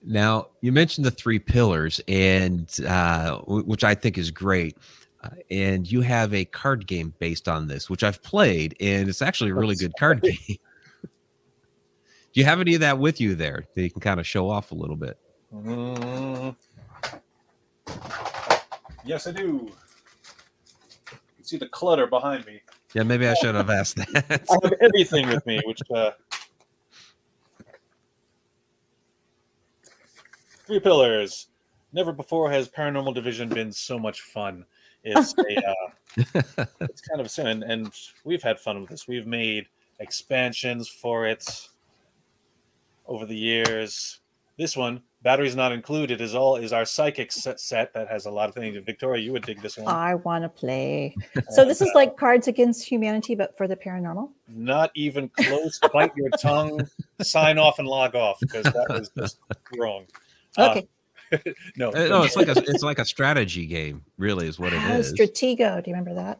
[0.03, 4.77] Now, you mentioned the three pillars, and uh, w- which I think is great.
[5.23, 9.21] Uh, and you have a card game based on this, which I've played, and it's
[9.21, 10.57] actually a really good card game.
[12.33, 14.49] Do you have any of that with you there that you can kind of show
[14.49, 15.17] off a little bit?
[15.53, 16.55] Mm.
[19.05, 19.43] Yes, I do.
[19.43, 19.71] You
[21.35, 22.61] can see the clutter behind me.
[22.93, 24.41] Yeah, maybe I should have asked that.
[24.49, 26.11] I have everything with me, which uh,
[30.65, 31.47] three pillars.
[31.91, 34.65] Never before has Paranormal Division been so much fun.
[35.03, 37.91] It's a, uh, it's kind of sin, and, and
[38.23, 39.07] we've had fun with this.
[39.07, 39.67] We've made
[39.99, 41.67] expansions for it
[43.07, 44.19] over the years.
[44.57, 48.31] This one, batteries not included, is all is our psychic set, set that has a
[48.31, 48.77] lot of things.
[48.85, 49.87] Victoria, you would dig this one.
[49.87, 51.15] I want to play.
[51.49, 54.29] So this is like Cards Against Humanity, but for the paranormal.
[54.47, 55.79] not even close.
[55.91, 56.87] Bite your tongue,
[57.21, 59.39] sign off, and log off because that was just
[59.77, 60.05] wrong.
[60.57, 60.87] Uh, Okay.
[61.77, 64.81] no, Uh, no, it's like a it's like a strategy game, really, is what it
[64.83, 65.13] Oh, is.
[65.13, 65.83] Stratego.
[65.83, 66.39] Do you remember that?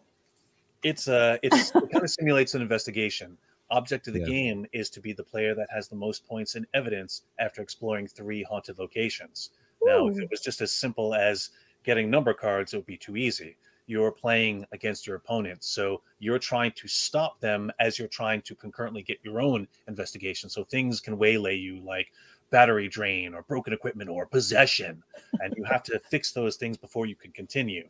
[0.84, 3.38] it's uh it's it kind of simulates an investigation.
[3.70, 4.26] Object of the Yeah.
[4.26, 8.08] game is to be the player that has the most points in evidence after exploring
[8.08, 9.52] three haunted locations.
[9.84, 11.50] Now, if it was just as simple as
[11.84, 13.58] getting number cards, it would be too easy.
[13.86, 18.56] You're playing against your opponent, so you're trying to stop them as you're trying to
[18.56, 20.50] concurrently get your own investigation.
[20.50, 22.14] So things can waylay you, like
[22.50, 25.04] battery drain or broken equipment or possession,
[25.40, 27.90] and you have to fix those things before you can continue.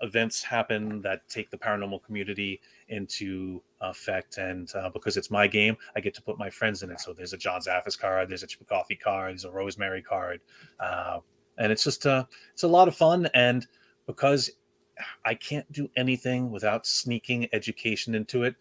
[0.00, 5.76] Events happen that take the paranormal community into effect, and uh, because it's my game,
[5.96, 7.00] I get to put my friends in it.
[7.00, 10.40] So there's a John Zaffis card, there's a Chip Coffey card, there's a Rosemary card,
[10.78, 11.18] uh,
[11.58, 13.28] and it's just uh, it's a lot of fun.
[13.34, 13.66] And
[14.06, 14.50] because
[15.24, 18.54] I can't do anything without sneaking education into it,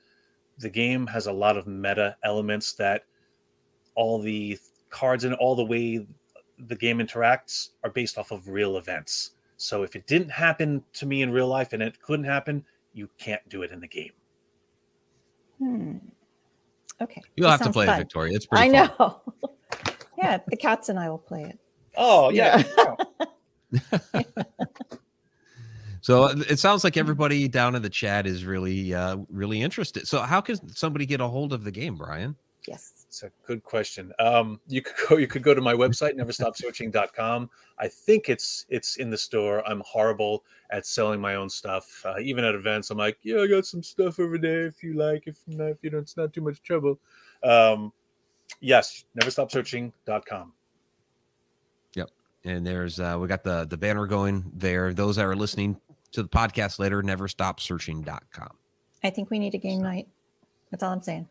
[0.57, 3.03] the game has a lot of meta elements that
[3.95, 4.57] all the
[4.89, 6.05] cards and all the way
[6.59, 9.31] the game interacts are based off of real events.
[9.57, 13.09] So if it didn't happen to me in real life and it couldn't happen, you
[13.17, 14.11] can't do it in the game.
[15.59, 15.97] Hmm.
[17.01, 17.21] Okay.
[17.35, 17.97] You'll This have to sounds play it.
[17.97, 18.35] Victoria.
[18.35, 18.77] It's pretty.
[18.77, 18.95] I fun.
[18.99, 19.21] know.
[20.17, 21.59] yeah, the cats and I will play it.
[21.95, 22.63] Oh yeah.
[26.07, 30.07] So uh, it sounds like everybody down in the chat is really, uh, really interested.
[30.07, 32.37] So how can somebody get a hold of the game, Brian?
[32.65, 32.96] Yes.
[33.17, 34.13] It's a good question.
[34.19, 37.49] Um, you could go you could go to my website, neverstopsearching.com.
[37.79, 39.67] I think it's it's in the store.
[39.67, 42.03] I'm horrible at selling my own stuff.
[42.05, 44.93] Uh, even at events, I'm like, yeah, I got some stuff over there if you
[44.93, 45.23] like.
[45.25, 46.99] If not, if you don't, it's not too much trouble.
[47.43, 47.91] Um,
[48.59, 50.53] Yes, neverstopsearching.com.
[51.95, 52.09] Yep.
[52.45, 54.93] And there's uh we got the the banner going there.
[54.93, 55.79] Those that are listening
[56.11, 58.57] to the podcast later, neverstopsearching.com.
[59.03, 60.07] I think we need a game night.
[60.71, 61.27] That's all I'm saying.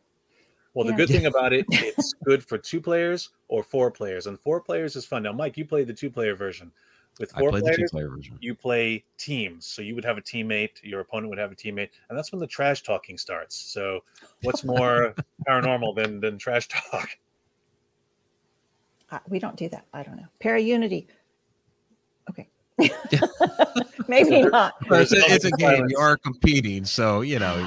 [0.77, 0.97] Well, the Yeah.
[0.99, 4.95] good thing about it, it's good for two players or four players, and four players
[4.95, 5.23] is fun.
[5.23, 6.71] Now, Mike, you played the two-player version.
[7.19, 8.11] With four played players, player
[8.41, 9.65] you play teams.
[9.65, 12.41] So you would have a teammate, your opponent would have a teammate, and that's when
[12.41, 13.57] the trash talking starts.
[13.57, 14.05] So,
[14.43, 15.15] what's more
[15.49, 17.09] paranormal than than trash talk?
[19.11, 19.87] Uh, we don't do that.
[19.95, 20.27] I don't know.
[20.41, 21.07] Para Unity.
[22.29, 22.49] Okay.
[24.09, 24.75] Maybe not.
[24.91, 25.87] It's, a, it's a game.
[25.89, 27.67] You are competing, so you know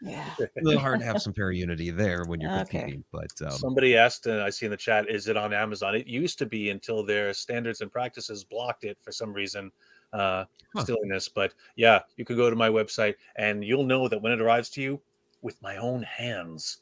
[0.00, 0.30] Yeah.
[0.40, 2.80] a little hard to have some para unity there when you're Okay.
[2.80, 3.04] competing.
[3.12, 5.94] But um, Somebody asked, uh, I see in the chat, is it on Amazon?
[5.94, 9.70] It used to be until their standards and practices blocked it for some reason,
[10.12, 10.84] uh, Huh.
[10.84, 11.28] silliness.
[11.28, 14.70] But yeah, you could go to my website and you'll know that when it arrives
[14.70, 15.00] to you
[15.42, 16.78] with my own hands,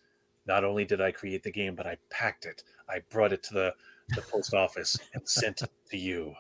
[0.47, 2.63] not only did I create the game, but I packed it.
[2.89, 3.75] I brought it to the,
[4.15, 6.35] the post office and sent it to you.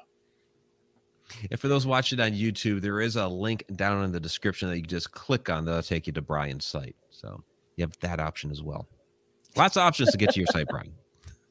[1.51, 4.77] And for those watching on YouTube, there is a link down in the description that
[4.77, 5.65] you can just click on.
[5.65, 6.97] That'll take you to Brian's site.
[7.11, 7.43] So
[7.77, 8.87] you have that option as well.
[9.57, 10.93] Lots of options to get to your site, Brian.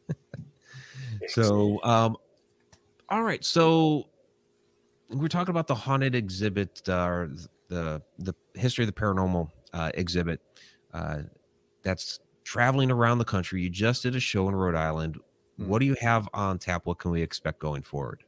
[1.27, 2.17] So, um,
[3.09, 3.43] all right.
[3.43, 4.07] So
[5.09, 7.31] we're talking about the haunted exhibit, uh, or
[7.67, 10.41] the the history of the paranormal uh, exhibit.
[10.93, 11.23] Uh,
[11.83, 13.61] that's traveling around the country.
[13.61, 15.17] You just did a show in Rhode Island.
[15.57, 16.85] What do you have on tap?
[16.85, 18.23] What can we expect going forward?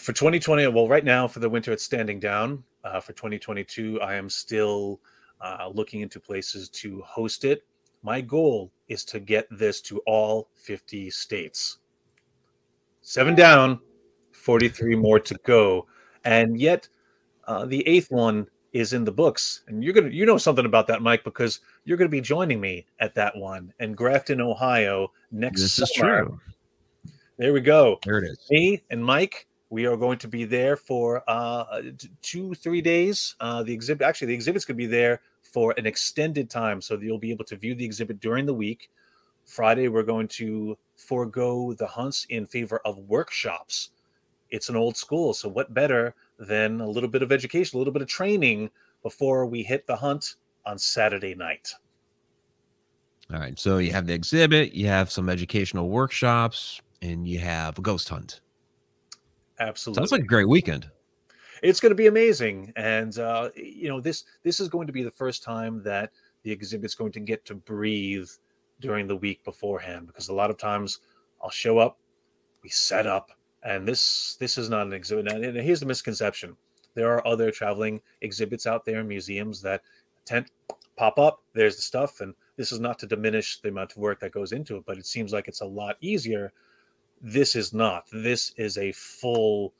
[0.00, 2.64] For 2020 well right now for the winter it's standing down.
[2.82, 4.98] Uh, for 2022 i am still
[5.40, 7.64] uh, looking into places to host it.
[8.02, 11.78] My goal is to get this to all 50 states.
[13.02, 13.80] Seven down
[14.32, 15.86] 43 more to go.
[16.24, 16.88] And yet
[17.46, 19.62] uh, the eighth one is in the books.
[19.68, 22.86] And you're gonna you know something about that mike because you're gonna be joining me
[23.00, 26.38] at that one in grafton ohio next This is true.
[27.36, 27.98] there we go.
[28.04, 28.46] There it is.
[28.50, 31.80] me and Mike, we are going to be there for uh,
[32.22, 33.36] two, three days.
[33.40, 36.98] Uh, the exhibit, actually, the exhibit's going to be there for an extended time, so
[36.98, 38.90] you'll be able to view the exhibit during the week.
[39.46, 43.90] Friday, we're going to forego the hunts in favor of workshops.
[44.50, 47.92] It's an old school, so what better than a little bit of education, a little
[47.92, 48.70] bit of training
[49.02, 50.34] before we hit the hunt
[50.66, 51.72] on Saturday night?
[53.32, 53.56] All right.
[53.58, 58.08] So you have the exhibit, you have some educational workshops, and you have a ghost
[58.08, 58.40] hunt.
[59.60, 60.00] Absolutely.
[60.00, 60.90] Sounds like a great weekend.
[61.62, 65.02] it's going to be amazing and uh, you know this this is going to be
[65.02, 66.10] the first time that
[66.42, 68.28] the exhibit's going to get to breathe
[68.80, 71.00] during the week beforehand because a lot of times
[71.42, 71.98] i'll show up
[72.62, 73.30] we set up
[73.62, 76.56] and this this is not an exhibit and here's the misconception
[76.94, 79.82] there are other traveling exhibits out there in museums that
[80.24, 80.50] tent
[80.96, 84.18] pop up there's the stuff and this is not to diminish the amount of work
[84.18, 86.52] that goes into it but it seems like it's a lot easier
[87.20, 89.74] this is not this is a full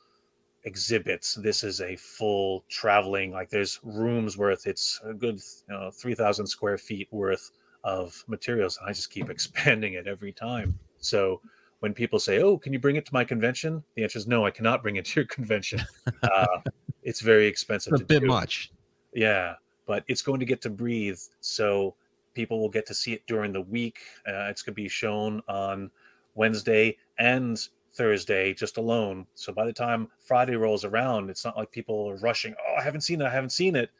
[0.64, 1.34] exhibits.
[1.34, 6.46] This is a full traveling, like there's rooms worth, it's a good you know, 3,000
[6.46, 7.50] square feet worth
[7.84, 8.78] of materials.
[8.78, 10.78] And I just keep expanding it every time.
[10.98, 11.40] So
[11.80, 13.82] when people say, Oh, can you bring it to my convention?
[13.94, 15.80] The answer is no, I cannot bring it to your convention.
[16.22, 16.60] Uh,
[17.02, 18.26] it's very expensive It's a to bit do.
[18.26, 18.72] much.
[19.14, 19.54] Yeah,
[19.86, 21.18] but it's going to get to breathe.
[21.40, 21.94] So
[22.34, 23.98] people will get to see it during the week.
[24.28, 25.90] Uh, it's going to be shown on
[26.34, 29.26] Wednesday and Thursday just alone.
[29.34, 32.54] So by the time Friday rolls around, it's not like people are rushing.
[32.58, 33.26] Oh, I haven't seen it.
[33.26, 33.90] I haven't seen it.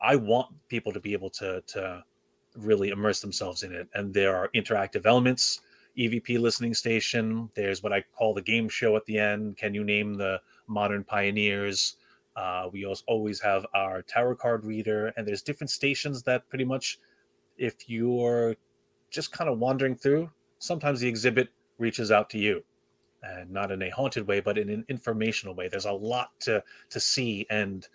[0.00, 2.04] I want people to be able to to
[2.56, 3.88] really immerse themselves in it.
[3.94, 5.62] And there are interactive elements.
[5.96, 7.50] EVP listening station.
[7.54, 9.56] There's what I call the game show at the end.
[9.56, 11.96] Can you name the modern pioneers?
[12.34, 16.98] Uh, we always have our tarot card reader, and there's different stations that pretty much,
[17.58, 18.56] if you're
[19.10, 21.48] just kind of wandering through, sometimes the exhibit
[21.78, 22.64] reaches out to you,
[23.22, 25.68] and not in a haunted way, but in an informational way.
[25.68, 27.86] There's a lot to to see and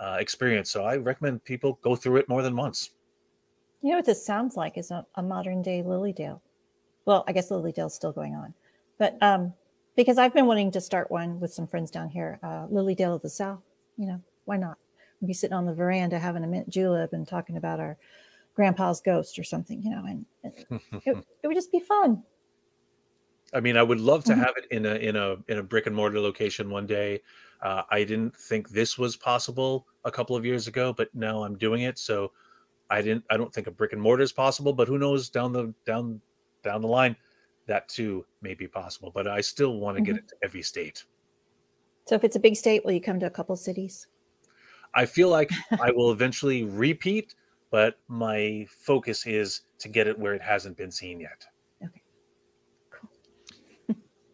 [0.00, 2.90] uh, experience, so I recommend people go through it more than once.
[3.82, 6.40] You know what this sounds like is a, a modern day Lilydale.
[7.04, 8.54] Well, I guess Lilydale's still going on,
[8.98, 9.52] but um,
[9.96, 13.22] because I've been wanting to start one with some friends down here, uh, Lilydale of
[13.22, 13.60] the South.
[13.96, 14.76] You know, why not?
[15.20, 17.96] We'd be sitting on the veranda having a mint julep and talking about our
[18.54, 22.22] grandpa's ghost or something, you know, and, and it, it would just be fun.
[23.56, 24.44] I mean, I would love to Mhm.
[24.44, 27.22] have it in a in a in a brick and mortar location one day.
[27.62, 31.56] Uh, I didn't think this was possible a couple of years ago, but now I'm
[31.56, 31.98] doing it.
[31.98, 32.32] So
[32.90, 33.24] I didn't.
[33.30, 36.20] I don't think a brick and mortar is possible, but who knows down the down
[36.62, 37.16] down the line,
[37.66, 39.10] that too may be possible.
[39.10, 41.04] But I still want to get it to every state.
[42.04, 44.06] So if it's a big state, will you come to a couple cities?
[44.94, 45.50] I feel like
[45.80, 47.34] I will eventually repeat,
[47.70, 51.46] but my focus is to get it where it hasn't been seen yet.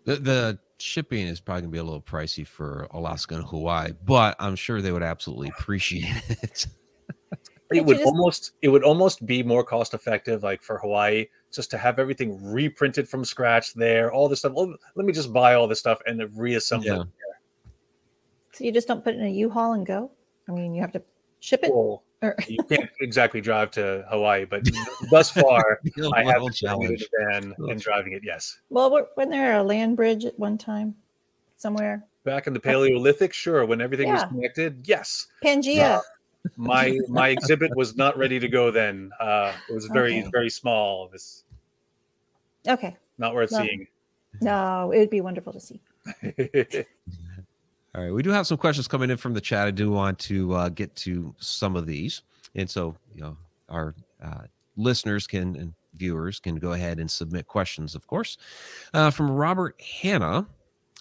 [0.07, 0.17] Okay.
[0.17, 0.25] Cool.
[0.25, 4.37] The, the shipping is probably gonna be a little pricey for Alaska and Hawaii, but
[4.39, 6.67] I'm sure they would absolutely appreciate it.
[7.73, 11.79] it would almost it would almost be more cost effective like for hawaii just to
[11.79, 15.67] have everything reprinted from scratch there all this stuff well, let me just buy all
[15.67, 17.01] this stuff and reassemble yeah.
[17.01, 17.09] it
[18.53, 20.11] so you just don't put it in a u-haul and go
[20.49, 21.03] i mean you have to
[21.41, 22.03] ship it well, or...
[22.49, 24.63] you can't exactly drive to hawaii but
[25.11, 25.81] thus far
[26.15, 30.39] i have challenge van and driving it yes well wasn't there a land bridge at
[30.39, 30.95] one time
[31.57, 34.15] somewhere back in the paleolithic sure when everything yeah.
[34.15, 36.01] was connected yes pangea uh,
[36.57, 39.11] my my exhibit was not ready to go then.
[39.21, 40.31] Uh, it was very okay.
[40.33, 41.09] very small.
[41.09, 41.45] This
[42.67, 43.87] okay, not worth seeing.
[44.41, 45.81] No, it would be wonderful to see.
[47.95, 49.67] All right, we do have some questions coming in from the chat.
[49.67, 52.23] I do want to uh, get to some of these,
[52.55, 53.37] and so you know
[53.69, 54.45] our uh,
[54.77, 58.39] listeners can and viewers can go ahead and submit questions, of course.
[58.95, 60.47] Uh, from Robert Hanna,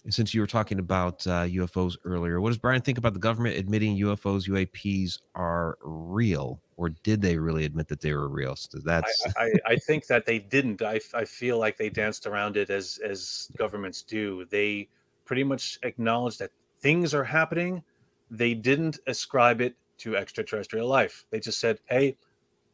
[0.10, 3.56] since you were talking about uh, UFOs earlier, what does Brian think about the government
[3.56, 8.56] admitting UFOs, UAPs are real, or did they really admit that they were real?
[8.56, 9.26] So that's.
[9.38, 10.82] I, I, I, think that they didn't.
[10.82, 14.46] I, I feel like they danced around it as as governments do.
[14.50, 14.90] They
[15.24, 16.52] pretty much acknowledged that
[16.82, 17.84] things are happening.
[18.30, 21.26] They didn't ascribe it to extraterrestrial life.
[21.30, 22.18] They just said, "Hey,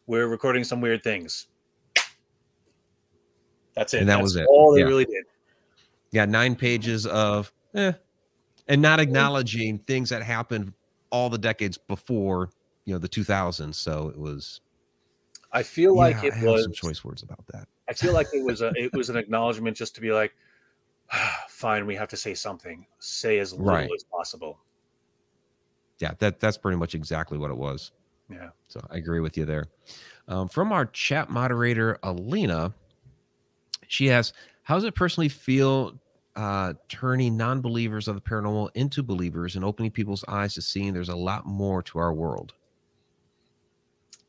[0.06, 1.48] we're recording some weird things."
[3.76, 4.00] That's it.
[4.00, 4.46] And that That's was it.
[4.48, 4.88] All they yeah.
[4.88, 5.24] really did
[6.12, 7.94] yeah, nine pages of eh,
[8.68, 10.74] and not acknowledging things that happened
[11.10, 12.50] all the decades before
[12.86, 13.76] you know the 2000s.
[13.76, 14.62] So it was.
[15.52, 17.68] I feel yeah, like it I was some choice words about that.
[17.90, 20.34] I feel like it was a it was an acknowledgement just to be like,
[21.48, 22.86] fine, we have to say something.
[23.00, 23.90] Say as little right.
[23.96, 24.60] as possible.
[26.00, 27.92] Yeah, that that's pretty much exactly what it was.
[28.30, 28.50] Yeah.
[28.68, 29.66] So I agree with you there.
[30.28, 32.74] Um, from our chat moderator, Alina,
[33.88, 35.98] she asks, how does it personally feel
[36.36, 41.10] uh, turning non-believers of the paranormal into believers and opening people's eyes to seeing there's
[41.10, 42.54] a lot more to our world?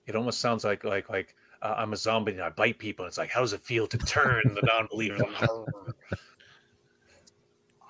[0.07, 3.05] It almost sounds like like like uh, I'm a zombie and I bite people.
[3.05, 5.23] It's like, how does it feel to turn the non-believers?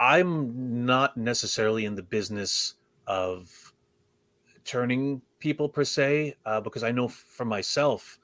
[0.01, 2.75] I'm not necessarily in the business
[3.07, 3.73] of
[4.65, 8.19] turning people per se, uh, because I know for myself,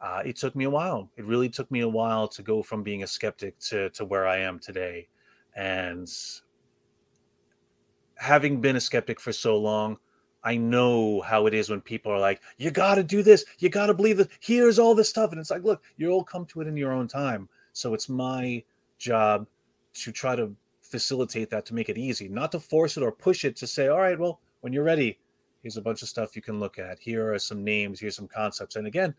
[0.00, 1.08] uh, it took me a while.
[1.16, 4.26] It really took me a while to go from being a skeptic to to where
[4.26, 5.08] I am today.
[5.56, 6.10] And
[8.16, 9.98] having been a skeptic for so long,
[10.42, 13.44] I know how it is when people are like, "You got to do this.
[13.58, 14.28] You got to believe this.
[14.40, 17.08] Here's all this stuff," and it's like, "Look, you'll come to it in your own
[17.08, 18.62] time." So it's my
[18.98, 19.46] job
[19.94, 20.54] to try to
[20.94, 23.88] facilitate that to make it easy, not to force it or push it to say,
[23.88, 25.18] "All right, well, when you're ready,
[25.60, 27.00] here's a bunch of stuff you can look at.
[27.00, 27.98] Here are some names.
[27.98, 29.12] Here's some concepts." And again,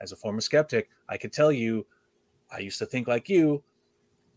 [0.00, 1.86] as a former skeptic, I could tell you,
[2.50, 3.62] I used to think like you.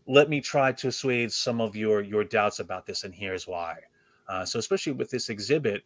[0.06, 3.76] Let me try to assuage some of your your doubts about this, and here's why.
[4.26, 5.82] Uh, so, especially with this exhibit,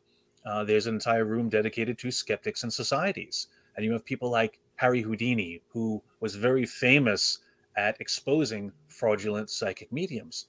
[0.47, 4.61] uh, there's an entire room dedicated to skeptics and societies, and you have people like
[4.77, 7.41] Harry Houdini, who was very famous
[7.77, 10.47] at exposing fraudulent psychic mediums,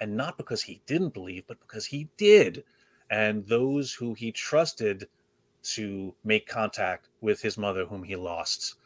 [0.00, 2.64] and not because he didn't believe, but because he did.
[3.10, 5.08] And those who he trusted
[5.62, 8.76] to make contact with his mother, whom he lost,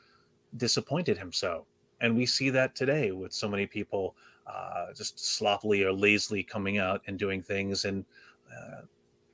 [0.57, 1.67] disappointed him so.
[2.01, 6.79] And we see that today with so many people uh, just sloppily or lazily coming
[6.79, 8.05] out and doing things and
[8.51, 8.83] uh,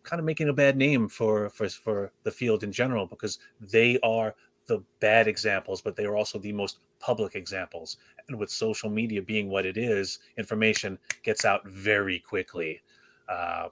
[0.02, 3.98] kind of making a bad name for, for, for the field in general because they
[4.02, 4.34] are
[4.66, 7.96] the bad examples, but they are also the most public examples.
[8.28, 12.82] And with social media being what it is, information gets out very quickly.
[13.28, 13.68] Uh,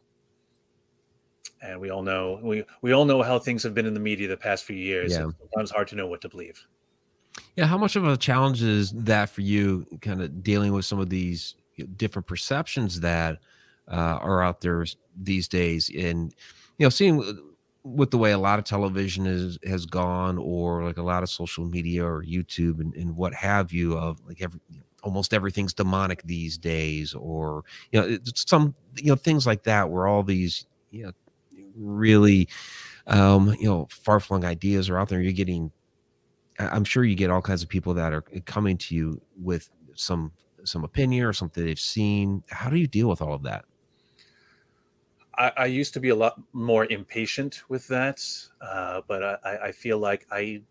[1.63, 4.29] and we all know we we all know how things have been in the media
[4.29, 5.13] the past few years.
[5.13, 5.29] Yeah.
[5.29, 6.63] It's sometimes hard to know what to believe.
[7.57, 9.87] Yeah, how much of a challenge is that for you?
[10.01, 11.57] Kind of dealing with some of these
[11.97, 13.39] different perceptions that
[13.89, 14.85] uh, are out there
[15.21, 16.35] these days, and
[16.79, 17.54] you know, seeing
[17.85, 21.31] with the way a lot of television is has gone, or like a lot of
[21.31, 24.61] social media or YouTube and, and what have you, of like every
[25.03, 30.07] almost everything's demonic these days, or you know, some you know things like that, where
[30.07, 31.13] all these you know
[31.77, 32.49] really
[33.07, 35.21] um, you know far-flung ideas are out there.
[35.21, 35.71] You're getting
[36.59, 40.33] i'm sure you get all kinds of people that are coming to you with some
[40.65, 42.43] some opinion or something they've seen.
[42.49, 43.65] How do you deal with all of that
[45.39, 48.23] i, I used to be a lot more impatient with that
[48.61, 50.63] uh, but I, I feel like i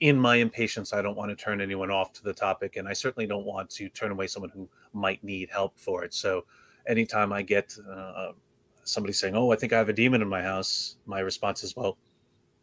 [0.00, 2.92] in my impatience i don't want to turn anyone off to the topic and i
[2.92, 6.44] certainly don't want to turn away someone who might need help for it so
[6.86, 8.32] anytime i get uh,
[8.90, 11.76] somebody saying, "Oh, I think I have a demon in my house," my response is,
[11.76, 11.96] "Well,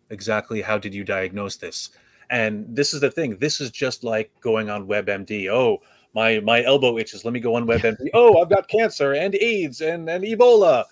[0.09, 1.89] exactly how did you diagnose this?
[2.29, 3.38] And this is the thing.
[3.38, 5.49] This is just like going on WebMD.
[5.49, 5.79] Oh,
[6.13, 7.23] my my elbow itches.
[7.25, 8.09] Let me go on WebMD.
[8.13, 10.85] oh, I've got cancer and AIDS and and Ebola.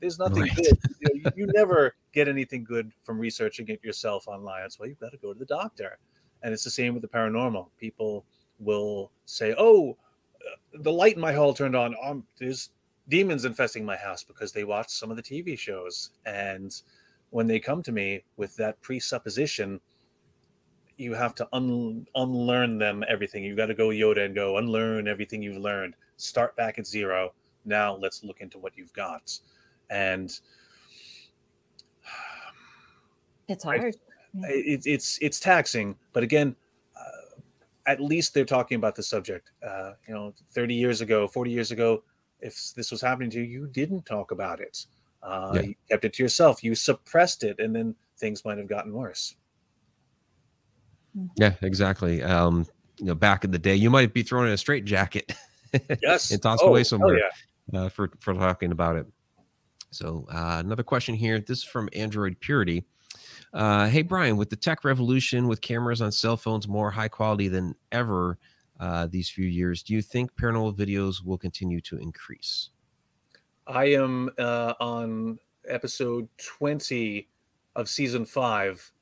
[0.00, 0.56] There's nothing right.
[0.56, 0.78] good.
[1.00, 4.62] You, know, you, you, never get anything good from researching it yourself online.
[4.62, 5.98] That's why you've got to go to the doctor.
[6.42, 7.68] And it's the same with the paranormal.
[7.78, 8.24] People
[8.58, 9.96] will say, "Oh,
[10.36, 11.94] uh, the light in my hall turned on.
[12.02, 12.70] Um, there's
[13.08, 16.74] demons infesting my house because they watched some of the TV shows." And
[17.28, 19.80] when they come to me with that presupposition,
[20.96, 23.44] you have to un- unlearn them everything.
[23.44, 25.94] You've got to go Yoda and go unlearn everything you've learned.
[26.16, 27.32] Start back at zero.
[27.64, 29.38] Now let's look into what you've got.
[29.90, 30.38] And
[33.48, 33.80] it's hard.
[33.82, 36.54] I, it, it's it's taxing, but again,
[36.96, 37.40] uh,
[37.86, 39.50] at least they're talking about the subject.
[39.66, 42.04] Uh, you know, 30 years ago, 40 years ago,
[42.40, 44.86] if this was happening to you, you didn't talk about it.
[45.22, 45.60] Uh, yeah.
[45.62, 46.62] You kept it to yourself.
[46.62, 49.34] You suppressed it, and then things might have gotten worse.
[51.16, 51.26] Mm-hmm.
[51.36, 52.22] Yeah, exactly.
[52.22, 52.66] Um,
[52.98, 55.32] you know, back in the day, you might be thrown in a straight jacket.
[56.02, 57.80] yes, and tossed oh, away somewhere yeah.
[57.80, 59.06] uh, for for talking about it.
[59.90, 61.40] So uh, another question here.
[61.40, 62.84] This is from Android Purity.
[63.52, 67.48] Uh, hey Brian, with the tech revolution, with cameras on cell phones more high quality
[67.48, 68.38] than ever
[68.78, 72.70] uh, these few years, do you think paranormal videos will continue to increase?
[73.66, 75.38] I am uh, on
[75.68, 77.28] episode twenty
[77.76, 78.92] of season five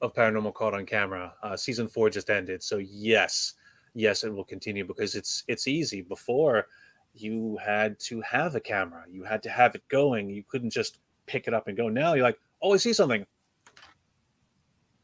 [0.00, 1.34] of Paranormal Caught on Camera.
[1.42, 3.54] Uh, season four just ended, so yes,
[3.94, 6.02] yes, it will continue because it's it's easy.
[6.02, 6.68] Before,
[7.16, 10.30] you had to have a camera, you had to have it going.
[10.30, 11.88] You couldn't just pick it up and go.
[11.88, 13.26] Now you're like, oh, I see something,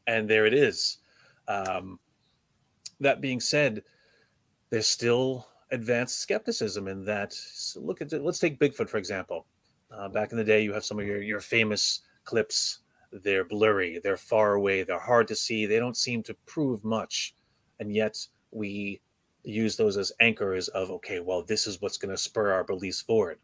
[0.06, 0.98] and there it is.
[1.48, 1.98] Um,
[3.00, 3.82] that being said,
[4.70, 7.32] there's still advanced skepticism in that.
[7.32, 9.46] So look at let's take Bigfoot for example.
[9.90, 12.80] Uh, back in the day, you have some of your your famous clips
[13.12, 17.34] they're blurry, they're far away, they're hard to see, they don't seem to prove much.
[17.78, 19.00] And yet we
[19.45, 23.01] use those as anchors of, okay, well, this is what's going to spur our beliefs
[23.01, 23.38] forward.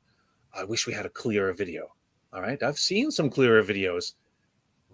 [0.54, 1.88] I wish we had a clearer video.
[2.32, 2.62] All right.
[2.62, 4.12] I've seen some clearer videos.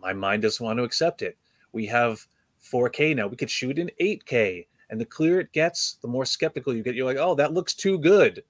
[0.01, 1.37] My mind doesn't want to accept it.
[1.73, 2.27] We have
[2.63, 3.27] 4K now.
[3.27, 4.67] We could shoot in 8K.
[4.91, 6.95] And the clearer it gets, the more skeptical you get.
[6.95, 8.45] You're like, oh, that looks too good.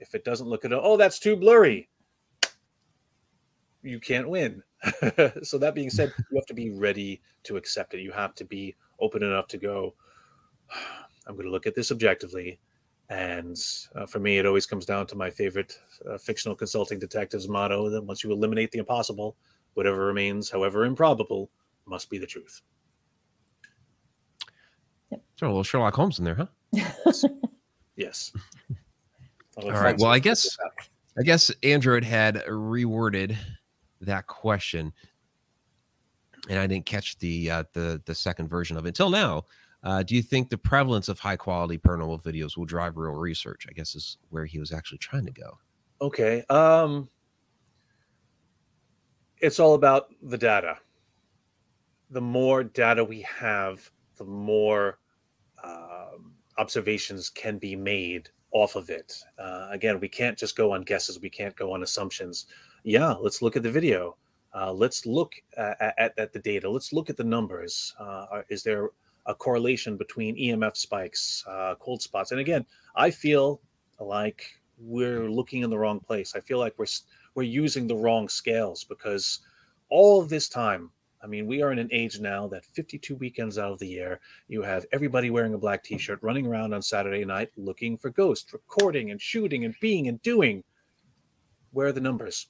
[0.00, 1.88] If it doesn't look at all, oh, that's too blurry.
[3.82, 4.62] You can't win.
[5.42, 8.00] so that being said, you have to be ready to accept it.
[8.00, 9.94] You have to be open enough to go.
[11.26, 12.58] I'm going to look at this objectively,
[13.08, 13.56] and
[13.94, 17.90] uh, for me, it always comes down to my favorite uh, fictional consulting detective's motto:
[17.90, 19.36] that once you eliminate the impossible,
[19.74, 21.50] whatever remains, however improbable,
[21.86, 22.62] must be the truth.
[25.10, 25.22] Yep.
[25.36, 26.46] So a little Sherlock Holmes in there, huh?
[26.72, 27.24] yes.
[27.96, 28.32] yes.
[29.56, 29.96] All right.
[29.98, 30.56] Well, I guess
[31.18, 33.36] I guess Android had reworded
[34.02, 34.92] that question,
[36.48, 39.44] and I didn't catch the uh, the the second version of it until now.
[39.82, 43.66] Uh, do you think the prevalence of high quality paranormal videos will drive real research?
[43.68, 45.58] I guess is where he was actually trying to go.
[46.00, 46.42] Okay.
[46.50, 47.08] Um,
[49.38, 50.78] it's all about the data.
[52.10, 54.98] The more data we have, the more
[55.62, 59.14] um, observations can be made off of it.
[59.38, 61.20] Uh, again, we can't just go on guesses.
[61.20, 62.46] We can't go on assumptions
[62.86, 64.16] yeah, let's look at the video.
[64.54, 66.70] Uh, let's look at, at, at, the data.
[66.70, 67.92] Let's look at the numbers.
[67.98, 68.90] Uh, is there
[69.26, 72.30] a correlation between EMF spikes, uh, cold spots?
[72.30, 72.64] And again,
[72.94, 73.60] I feel
[74.00, 74.44] like
[74.78, 76.34] we're looking in the wrong place.
[76.34, 76.86] I feel like we're
[77.34, 79.40] we're using the wrong scales because
[79.90, 80.90] all of this time,
[81.22, 84.20] I mean, we are in an age now that 52 weekends out of the year,
[84.48, 88.52] you have everybody wearing a black T-shirt, running around on Saturday night looking for ghosts,
[88.52, 90.64] recording and shooting and being and doing.
[91.72, 92.46] Where are the numbers?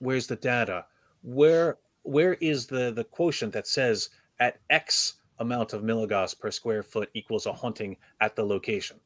[0.00, 0.84] where's the data?
[1.22, 4.10] Where where is the the quotient that says
[4.40, 8.98] at X amount of milligauss per square foot equals a haunting at the location?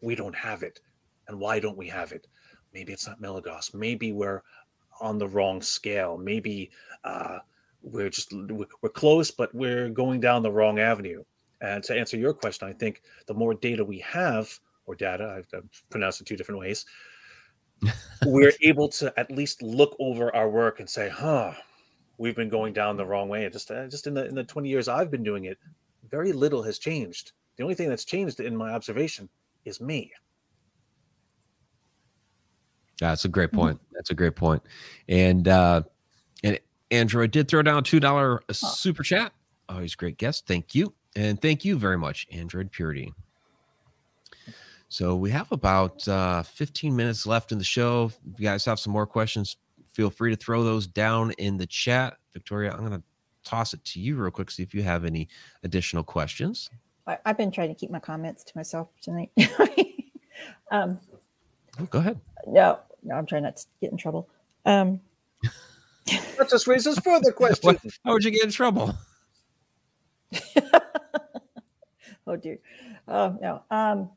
[0.00, 0.80] We don't have it.
[1.28, 2.26] And why don't we have it?
[2.72, 3.74] Maybe it's not milligauss.
[3.74, 4.42] Maybe we're
[5.00, 6.16] on the wrong scale.
[6.16, 6.70] Maybe
[7.04, 7.38] uh,
[7.82, 11.24] we're just we're close, but we're going down the wrong avenue.
[11.60, 15.46] And to answer your question, I think the more data we have, or data, I've,
[15.54, 16.86] I've pronounced it two different ways,
[18.26, 21.52] we're able to at least look over our work and say, "Huh,
[22.20, 24.68] we've been going down the wrong way." Just uh, just in the in the 20
[24.68, 25.58] years I've been doing it,
[26.08, 27.32] very little has changed.
[27.56, 29.28] The only thing that's changed in my observation
[29.64, 30.12] is me.
[33.00, 33.76] Yeah, That's a great point.
[33.76, 33.94] Mm-hmm.
[33.94, 34.62] That's a great point.
[35.08, 35.82] And uh
[36.44, 36.58] and
[36.90, 39.32] Android did throw down two dollar super chat.
[39.68, 40.46] Always great guest.
[40.46, 40.94] Thank you.
[41.16, 43.12] And thank you very much, Android Purity.
[44.88, 48.10] So we have about uh, 15 minutes left in the show.
[48.32, 49.56] If you guys have some more questions,
[49.92, 52.16] feel free to throw those down in the chat.
[52.32, 53.02] Victoria, I'm going to
[53.44, 55.28] toss it to you real quick, see if you have any
[55.62, 56.70] additional questions.
[57.06, 59.30] I, have been trying to keep my comments to myself tonight.
[60.70, 60.98] um,
[61.80, 62.20] oh, go ahead.
[62.46, 64.28] No, no, I'm trying not to get in trouble.
[64.64, 65.00] Um,
[66.06, 67.64] that just raises further questions.
[67.64, 68.94] What, how would you get in trouble?
[72.26, 72.58] oh dear.
[73.08, 73.62] Oh no.
[73.70, 74.10] Um,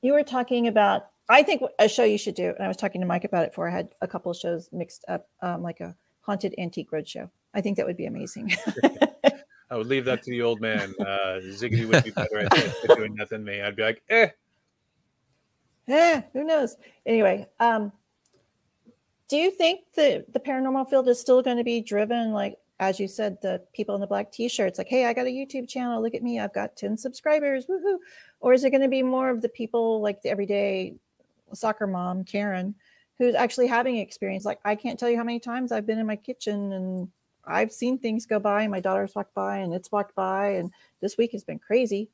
[0.00, 1.11] you were talking about.
[1.32, 3.50] I think a show you should do, and I was talking to Mike about it
[3.50, 3.68] before.
[3.68, 7.30] I had a couple of shows mixed up, um, like a haunted antique roadshow.
[7.54, 8.52] I think that would be amazing.
[9.70, 10.94] I would leave that to the old man.
[11.00, 13.62] Uh, Ziggity would be better at doing that than me.
[13.62, 14.28] I'd be like, eh.
[15.88, 16.76] Eh, who knows?
[17.06, 17.90] Anyway, um,
[19.32, 23.00] do you think the the paranormal field is still going to be driven like as
[23.00, 26.02] you said the people in the black t-shirts like hey i got a youtube channel
[26.02, 27.96] look at me i've got 10 subscribers woohoo
[28.40, 30.94] or is it going to be more of the people like the everyday
[31.54, 32.74] soccer mom karen
[33.18, 34.44] who's actually having experience.
[34.44, 37.08] Like i can't tell you how many times i've been in my kitchen and
[37.44, 40.70] i've seen things go by and my daughter's walked by and it's walked by and
[41.00, 42.10] this week has been crazy.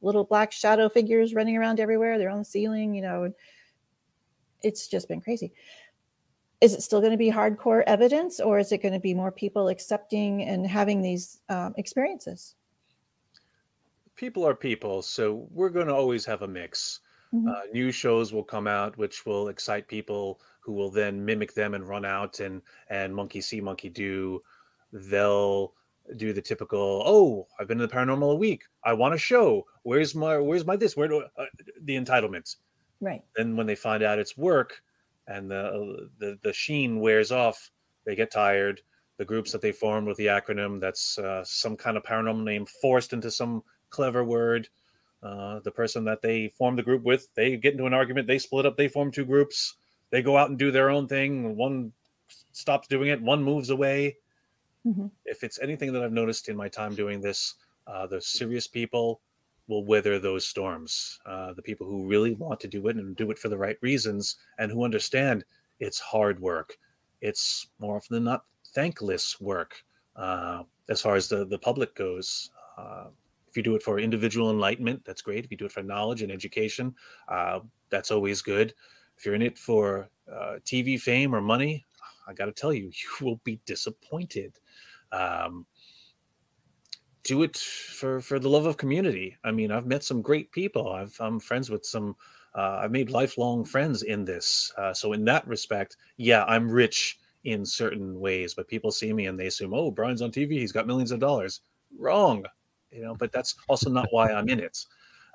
[0.00, 2.18] Little black shadow figures running around everywhere.
[2.18, 3.32] They're on the ceiling you know
[4.62, 5.52] it's just been crazy.
[6.60, 9.32] Is it still going to be hardcore evidence or is it going to be more
[9.32, 12.54] people accepting and having these um, experiences?
[14.14, 17.00] People are people so we're going to always have a mix
[17.32, 17.48] mm-hmm.
[17.48, 21.74] uh, new shows will come out which will excite people who will then mimic them
[21.74, 24.40] and run out and and monkey see monkey do
[24.92, 25.72] they'll
[26.16, 29.64] do the typical oh i've been in the paranormal a week i want a show
[29.82, 31.44] where's my where's my this where do uh,
[31.82, 32.56] the entitlements
[33.00, 34.82] right then when they find out it's work
[35.26, 37.70] and the, the the sheen wears off.
[38.04, 38.80] They get tired.
[39.18, 42.66] The groups that they formed with the acronym that's uh, some kind of paranormal name
[42.66, 44.68] forced into some clever word.
[45.22, 48.26] Uh, the person that they form the group with, they get into an argument.
[48.26, 48.76] They split up.
[48.76, 49.76] They form two groups.
[50.10, 51.56] They go out and do their own thing.
[51.56, 51.92] One
[52.52, 53.22] stops doing it.
[53.22, 54.16] One moves away.
[54.86, 55.06] Mm-hmm.
[55.24, 57.54] If it's anything that I've noticed in my time doing this,
[57.86, 59.20] uh, the serious people
[59.68, 61.20] will weather those storms.
[61.24, 63.76] Uh, the people who really want to do it and do it for the right
[63.80, 65.44] reasons and who understand
[65.78, 66.76] it's hard work.
[67.20, 68.44] It's more often than not
[68.74, 69.84] thankless work
[70.16, 72.50] uh, as far as the, the public goes.
[73.52, 75.44] If you do it for individual enlightenment, that's great.
[75.44, 76.94] If you do it for knowledge and education,
[77.28, 78.72] uh, that's always good.
[79.18, 81.84] If you're in it for uh, TV fame or money,
[82.26, 82.84] I got to tell you,
[83.20, 84.58] you will be disappointed.
[85.12, 85.66] Um,
[87.24, 89.36] do it for for the love of community.
[89.44, 90.90] I mean, I've met some great people.
[90.90, 92.16] I've I'm friends with some.
[92.54, 94.72] Uh, I've made lifelong friends in this.
[94.78, 98.54] Uh, so in that respect, yeah, I'm rich in certain ways.
[98.54, 100.52] But people see me and they assume, oh, Brian's on TV.
[100.52, 101.60] He's got millions of dollars.
[101.98, 102.44] Wrong,
[102.92, 103.14] you know.
[103.14, 104.84] But that's also not why I'm in it.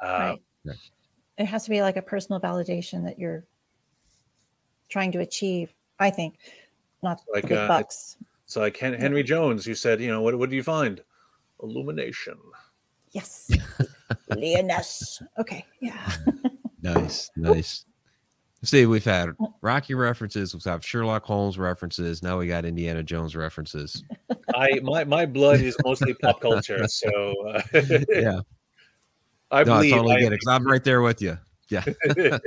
[0.03, 0.35] Uh,
[0.65, 0.75] right.
[1.37, 3.45] It has to be like a personal validation that you're
[4.89, 5.73] trying to achieve.
[5.99, 6.37] I think,
[7.01, 8.17] not like the big uh, bucks.
[8.45, 11.01] So like Henry Jones, you said, you know, what what do you find?
[11.63, 12.37] illumination.
[13.11, 13.51] Yes.
[14.29, 15.21] Leoness.
[15.39, 15.65] Okay.
[15.79, 16.11] Yeah.
[16.81, 17.29] nice.
[17.35, 17.85] Nice.
[18.63, 19.29] See, we've had
[19.61, 22.23] Rocky references, we've had Sherlock Holmes references.
[22.23, 24.03] Now we got Indiana Jones references.
[24.55, 27.61] I my my blood is mostly pop culture, so uh,
[28.09, 28.39] yeah.
[29.51, 31.37] I no, believe I totally I get it because I'm right there with you.
[31.69, 31.85] Yeah.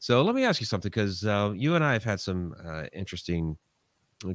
[0.00, 2.84] so let me ask you something because uh, you and I have had some uh,
[2.92, 3.56] interesting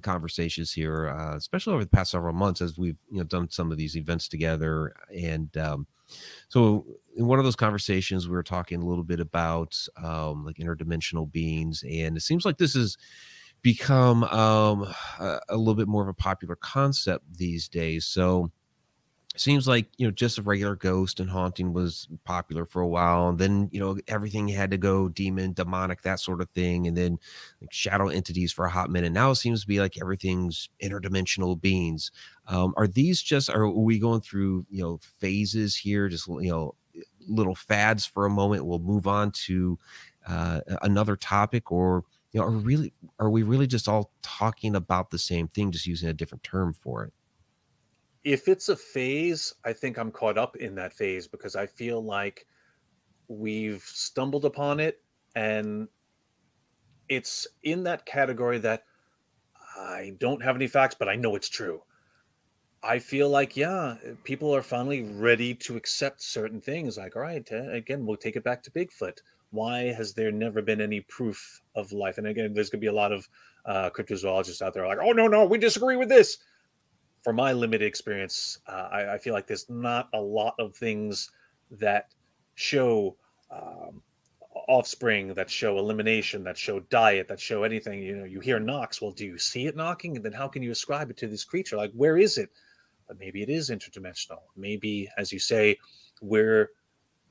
[0.01, 3.71] conversations here, uh, especially over the past several months as we've you know done some
[3.71, 4.93] of these events together.
[5.15, 5.87] And um,
[6.47, 6.85] so,
[7.15, 11.31] in one of those conversations, we were talking a little bit about um, like interdimensional
[11.31, 12.97] beings, and it seems like this has
[13.61, 14.83] become um,
[15.19, 18.05] a, a little bit more of a popular concept these days.
[18.05, 18.51] So
[19.35, 23.29] seems like you know just a regular ghost and haunting was popular for a while
[23.29, 26.97] and then you know everything had to go demon demonic that sort of thing and
[26.97, 27.17] then
[27.61, 29.11] like shadow entities for a hot minute.
[29.11, 32.11] Now it seems to be like everything's interdimensional beings.
[32.47, 36.09] Um, are these just are we going through you know phases here?
[36.09, 36.75] Just you know
[37.27, 39.77] little fads for a moment we'll move on to
[40.27, 45.11] uh, another topic or you know are really are we really just all talking about
[45.11, 47.13] the same thing just using a different term for it
[48.23, 52.03] if it's a phase, I think I'm caught up in that phase because I feel
[52.03, 52.45] like
[53.27, 55.01] we've stumbled upon it
[55.35, 55.87] and
[57.07, 58.83] it's in that category that
[59.77, 61.81] I don't have any facts, but I know it's true.
[62.83, 66.97] I feel like, yeah, people are finally ready to accept certain things.
[66.97, 69.17] Like, all right, uh, again, we'll take it back to Bigfoot.
[69.51, 72.17] Why has there never been any proof of life?
[72.17, 73.27] And again, there's going to be a lot of
[73.65, 76.37] uh, cryptozoologists out there like, oh, no, no, we disagree with this
[77.23, 81.31] for my limited experience, uh, I, I, feel like there's not a lot of things
[81.71, 82.13] that
[82.55, 83.17] show
[83.51, 84.01] um,
[84.67, 88.01] offspring that show elimination, that show diet, that show anything.
[88.01, 89.01] You know, you hear knocks.
[89.01, 90.15] Well, do you see it knocking?
[90.15, 91.77] And then how can you ascribe it to this creature?
[91.77, 92.49] Like, where is it?
[93.07, 94.41] But maybe it is interdimensional.
[94.55, 95.77] Maybe, as you say,
[96.21, 96.69] we're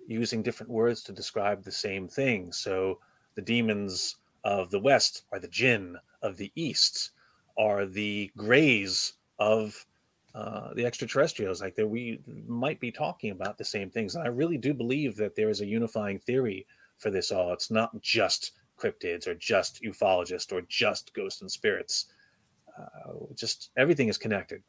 [0.07, 2.53] using different words to describe the same thing.
[2.53, 2.99] So
[3.34, 7.12] the demons of the West are the jinn of the East,
[7.57, 9.86] are the grays of
[10.34, 11.61] uh, the extraterrestrials.
[11.61, 14.14] Like that, we might be talking about the same things.
[14.14, 16.66] And I really do believe that there is a unifying theory
[16.99, 17.53] for this all.
[17.53, 22.07] It's not just cryptids or just ufologists or just ghosts and spirits.
[22.78, 24.62] Uh, just everything is connected.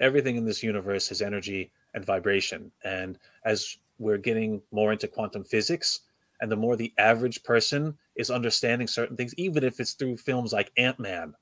[0.00, 2.70] Everything in this universe is energy and vibration.
[2.84, 6.00] And as we're getting more into quantum physics,
[6.40, 10.52] and the more the average person is understanding certain things, even if it's through films
[10.52, 11.34] like Ant Man,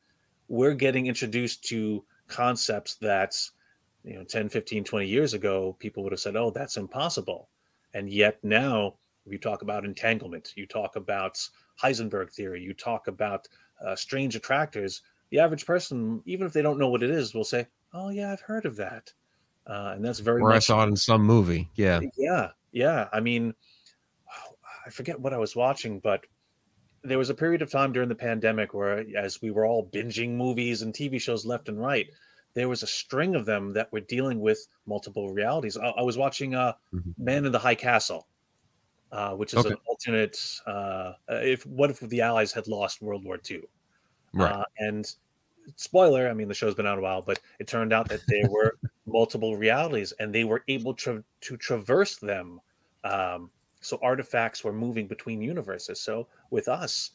[0.49, 3.37] we're getting introduced to concepts that,
[4.05, 7.49] you know, 10, 15, 20 years ago, people would have said, oh, that's impossible.
[7.95, 8.95] And yet now
[9.27, 11.39] you talk about entanglement, you talk about
[11.81, 13.47] Heisenberg theory, you talk about
[13.85, 15.03] uh, strange attractors.
[15.31, 18.33] The average person, even if they don't know what it is, will say, "Oh yeah,
[18.33, 19.13] I've heard of that,"
[19.67, 20.43] uh, and that's very.
[20.43, 21.71] Or much, I saw it in some movie.
[21.75, 22.01] Yeah.
[22.19, 23.09] Yeah, yeah.
[23.13, 23.55] I mean,
[24.87, 26.27] I forget what I was watching, but
[27.05, 30.37] there was a period of time during the pandemic where, as we were all binging
[30.37, 32.09] movies and TV shows left and right,
[32.55, 35.77] there was a string of them that were dealing with multiple realities.
[35.77, 37.11] I, I was watching uh, mm-hmm.
[37.17, 38.27] Man in the High Castle
[39.13, 39.71] uh, which is okay.
[39.71, 40.39] an alternate.
[40.67, 43.63] Uh, if what if the Allies had lost World War II?
[44.33, 44.51] Right.
[44.53, 45.15] Uh, and
[45.77, 48.49] spoiler, I mean the show's been out a while, but it turned out that there
[48.49, 52.61] were multiple realities, and they were able to to traverse them.
[53.05, 53.51] Um,
[53.83, 56.01] so artifacts were moving between universes.
[56.01, 57.11] So with us,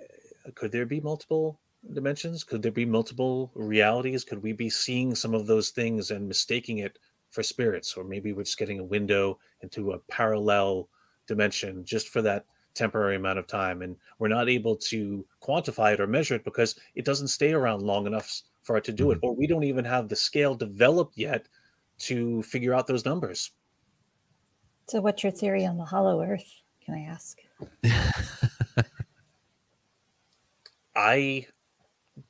[0.00, 1.60] uh, could there be multiple
[1.92, 2.44] dimensions?
[2.44, 4.24] Could there be multiple realities?
[4.24, 6.98] Could we be seeing some of those things and mistaking it
[7.30, 10.88] for spirits, or maybe we're just getting a window into a parallel
[11.26, 13.82] dimension just for that temporary amount of time.
[13.82, 17.82] And we're not able to quantify it or measure it because it doesn't stay around
[17.82, 19.26] long enough for it to do it, mm-hmm.
[19.26, 21.46] or we don't even have the scale developed yet
[21.98, 23.50] to figure out those numbers.
[24.88, 26.62] So, what's your theory on the hollow earth?
[26.84, 27.38] Can I ask?
[30.96, 31.46] I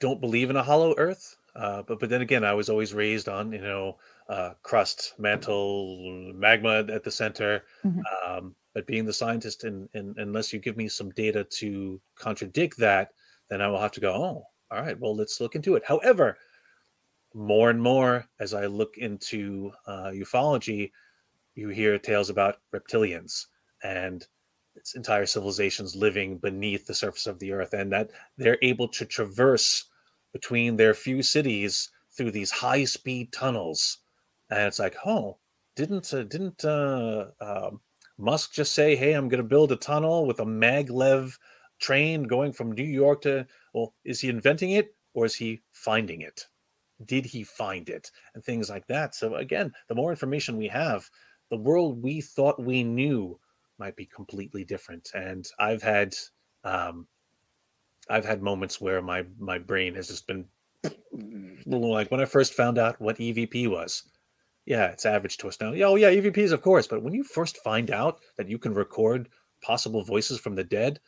[0.01, 3.29] don't believe in a hollow earth, uh, but but then again, I was always raised
[3.29, 3.99] on you know
[4.29, 7.65] uh, crust, mantle, magma at the center.
[7.85, 8.01] Mm-hmm.
[8.27, 12.77] Um, but being the scientist, and, and unless you give me some data to contradict
[12.77, 13.13] that,
[13.49, 15.83] then I will have to go, oh, all right, well, let's look into it.
[15.87, 16.37] However,
[17.33, 20.91] more and more as I look into uh, ufology,
[21.57, 23.47] you hear tales about reptilians
[23.83, 24.27] and
[24.77, 29.05] its entire civilizations living beneath the surface of the earth, and that they're able to
[29.05, 29.87] traverse
[30.33, 33.99] between their few cities through these high speed tunnels
[34.51, 35.39] and it's like, oh,
[35.75, 37.71] didn't uh, didn't uh, uh,
[38.19, 41.37] Musk just say, hey, I'm going to build a tunnel with a maglev
[41.79, 43.47] train going from New York to?
[43.75, 46.47] Well, is he inventing it or is he finding it?
[47.05, 48.11] Did he find it?
[48.35, 49.15] And things like that.
[49.15, 51.09] So again, the more information we have,
[51.51, 53.39] the world we thought we knew
[53.79, 55.11] might be completely different.
[55.15, 56.15] And I've had
[56.65, 57.07] um,
[58.09, 60.47] I've had moments where my my brain has just been
[61.67, 64.05] like when I first found out what EVP was
[64.67, 65.73] yeah, it's average to us now.
[65.85, 66.89] Oh, yeah, EVPs, of course.
[66.89, 69.29] But when you first find out that you can record
[69.63, 70.99] possible voices from the dead,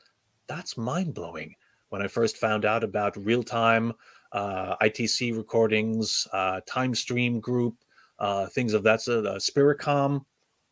[0.46, 1.54] that's mind blowing.
[1.88, 3.92] When I first found out about real time
[4.32, 7.74] uh, ITC recordings, uh, time stream group,
[8.18, 10.24] uh, things of that sort, uh, Spiricom.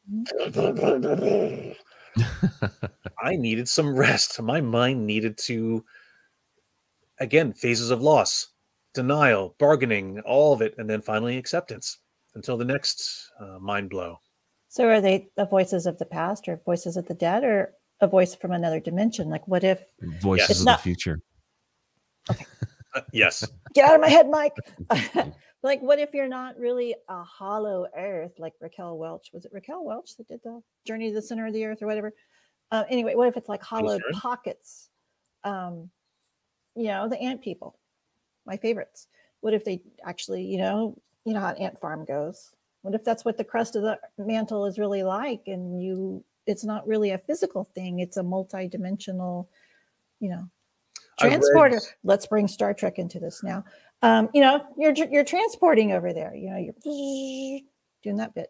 [3.18, 4.40] I needed some rest.
[4.40, 5.84] My mind needed to,
[7.18, 8.48] again, phases of loss,
[8.94, 11.98] denial, bargaining, all of it, and then finally acceptance
[12.34, 14.20] until the next uh, mind blow.
[14.68, 18.06] So, are they the voices of the past, or voices of the dead, or a
[18.06, 19.28] voice from another dimension?
[19.28, 19.82] Like, what if
[20.20, 20.78] voices of not...
[20.78, 21.20] the future?
[22.30, 22.44] Okay.
[22.94, 23.46] Uh, yes.
[23.74, 24.54] Get out of my head, Mike.
[25.66, 29.30] like, what if you're not really a hollow Earth, like Raquel Welch?
[29.32, 31.86] Was it Raquel Welch that did the Journey to the Center of the Earth, or
[31.86, 32.14] whatever?
[32.70, 34.12] Uh, anyway, what if it's like hollow sure.
[34.14, 34.88] pockets?
[35.44, 35.90] Um,
[36.74, 37.78] you know, the ant people,
[38.46, 39.08] my favorites.
[39.40, 42.52] What if they actually, you know, you know how an ant farm goes.
[42.82, 46.64] What if that's what the crust of the mantle is really like, and you it's
[46.64, 49.48] not really a physical thing; it's a multi-dimensional,
[50.20, 50.48] you know,
[51.18, 51.76] transporter.
[51.76, 51.82] Read...
[52.04, 53.64] Let's bring Star Trek into this now.
[54.02, 56.34] Um, you know, you're you're transporting over there.
[56.34, 57.60] You know, you're
[58.02, 58.48] doing that bit.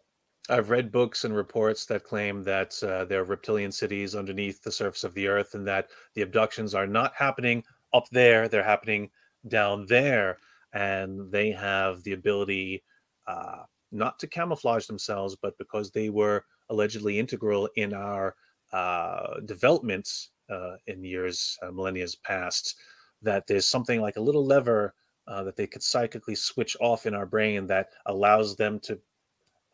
[0.49, 4.71] I've read books and reports that claim that uh, there are reptilian cities underneath the
[4.71, 9.09] surface of the earth, and that the abductions are not happening up there; they're happening
[9.47, 10.37] down there
[10.73, 12.83] and they have the ability
[13.27, 18.35] uh, not to camouflage themselves, but because they were allegedly integral in our
[18.73, 22.75] uh, developments uh, in years, uh, millennia past,
[23.21, 24.93] that there's something like a little lever
[25.27, 28.99] uh, that they could psychically switch off in our brain that allows them to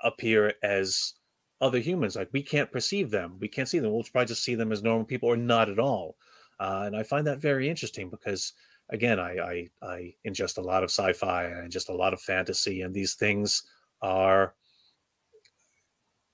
[0.02, 1.14] appear as
[1.62, 2.16] other humans.
[2.16, 3.92] Like we can't perceive them, we can't see them.
[3.92, 6.18] We'll probably just see them as normal people or not at all.
[6.60, 8.54] Uh, and I find that very interesting because,
[8.90, 12.82] again, I, I, I ingest a lot of sci-fi and just a lot of fantasy,
[12.82, 13.64] and these things
[14.02, 14.54] are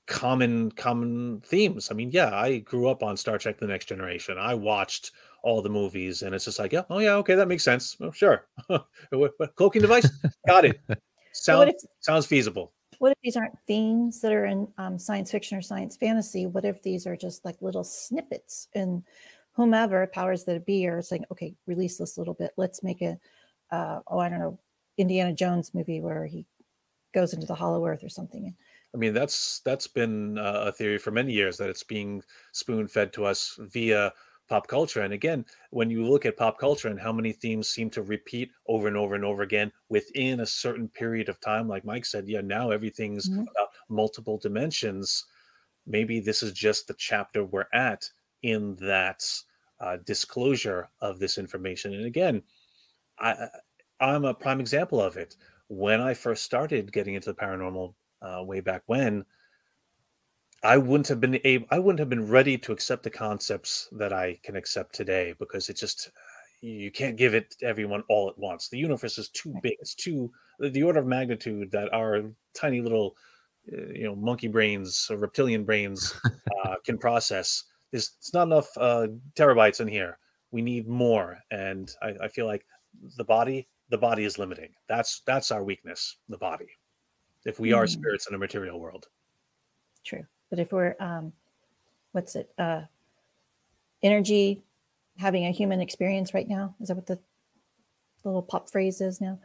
[0.07, 1.89] common common themes.
[1.89, 4.37] I mean, yeah, I grew up on Star Trek: The Next Generation.
[4.37, 5.11] I watched
[5.43, 7.97] all the movies, and it's just like, yeah, oh yeah, okay, that makes sense.
[8.01, 8.47] Oh, sure,
[9.55, 10.09] cloaking device,
[10.47, 10.79] got it.
[11.31, 12.73] Sound, if, sounds feasible.
[12.97, 16.47] What if these aren't themes that are in um, science fiction or science fantasy?
[16.47, 19.03] What if these are just like little snippets and
[19.53, 22.51] whomever powers that be are saying, okay, release this little bit.
[22.57, 23.17] Let's make a,
[23.71, 24.59] uh, oh, I don't know,
[24.97, 26.45] Indiana Jones movie where he
[27.13, 28.53] goes into the Hollow Earth or something.
[28.93, 32.23] I mean, that's that's been uh, a theory for many years that it's being
[32.53, 34.13] spoon fed to us via
[34.49, 35.01] pop culture.
[35.01, 38.51] And again, when you look at pop culture and how many themes seem to repeat
[38.67, 42.27] over and over and over again within a certain period of time, like Mike said,
[42.27, 43.41] yeah, now everything's mm-hmm.
[43.41, 45.25] about multiple dimensions.
[45.85, 48.09] Maybe this is just the chapter we're at
[48.43, 49.23] in that
[49.79, 51.93] uh, disclosure of this information.
[51.93, 52.41] And again,
[53.19, 53.47] I,
[53.99, 55.35] I'm a prime example of it.
[55.67, 59.23] When I first started getting into the paranormal uh, way back when,
[60.63, 64.11] I wouldn't have been able, I wouldn't have been ready to accept the concepts that
[64.11, 66.11] I can accept today because it just
[66.61, 68.67] you can't give it to everyone all at once.
[68.67, 69.77] The universe is too big.
[69.79, 73.15] It's too the order of magnitude that our tiny little
[73.71, 76.13] uh, you know monkey brains or reptilian brains
[76.65, 77.63] uh, can process.
[77.91, 80.17] There's it's not enough uh, terabytes in here.
[80.51, 82.65] We need more, and I, I feel like
[83.17, 84.71] the body the body is limiting.
[84.87, 86.67] That's that's our weakness, the body.
[87.45, 87.77] If we mm.
[87.77, 89.07] are spirits in a material world.
[90.03, 90.25] True.
[90.49, 91.33] But if we're, um,
[92.11, 92.81] what's it, uh,
[94.01, 94.61] energy
[95.17, 96.75] having a human experience right now?
[96.79, 97.19] Is that what the,
[98.23, 99.39] the little pop phrase is now?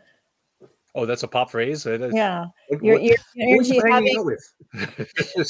[0.95, 1.85] Oh, that's a pop phrase.
[1.85, 4.37] Yeah, what, your, your, your energy having.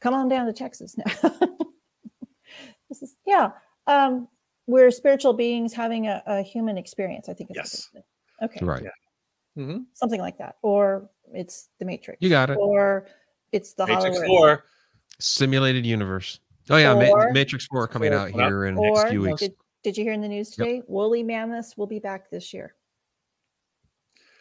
[0.00, 1.30] come on down to Texas now.
[2.88, 3.50] this is yeah.
[3.86, 4.28] Um,
[4.66, 7.28] we're spiritual beings having a, a human experience.
[7.28, 7.50] I think.
[7.54, 7.90] yes.
[8.42, 8.64] Okay.
[8.64, 8.82] Right.
[8.82, 9.62] Yeah.
[9.62, 9.82] Mm-hmm.
[9.92, 12.18] Something like that, or it's the Matrix.
[12.20, 12.58] You got it.
[12.60, 13.06] Or
[13.54, 14.64] it's the Matrix Four
[15.20, 16.40] simulated universe.
[16.70, 19.40] Oh yeah, or, Matrix Four coming out here in the next few weeks.
[19.40, 20.76] Did, did, you hear in the news today?
[20.76, 20.84] Yep.
[20.88, 22.74] Woolly mammoths will be back this year.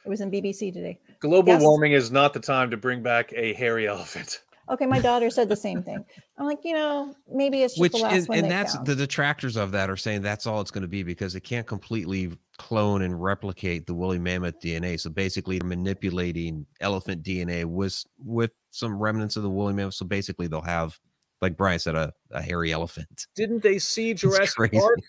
[0.05, 0.99] It was in BBC today.
[1.19, 1.61] Global yes.
[1.61, 4.41] warming is not the time to bring back a hairy elephant.
[4.69, 6.05] Okay, my daughter said the same thing.
[6.37, 8.87] I'm like, you know, maybe it's just which the last is, one and that's found.
[8.87, 11.67] the detractors of that are saying that's all it's going to be because it can't
[11.67, 14.99] completely clone and replicate the woolly mammoth DNA.
[14.99, 19.95] So basically, manipulating elephant DNA with with some remnants of the woolly mammoth.
[19.95, 20.97] So basically, they'll have,
[21.41, 23.27] like Brian said, a, a hairy elephant.
[23.35, 24.99] Didn't they see Jurassic Park?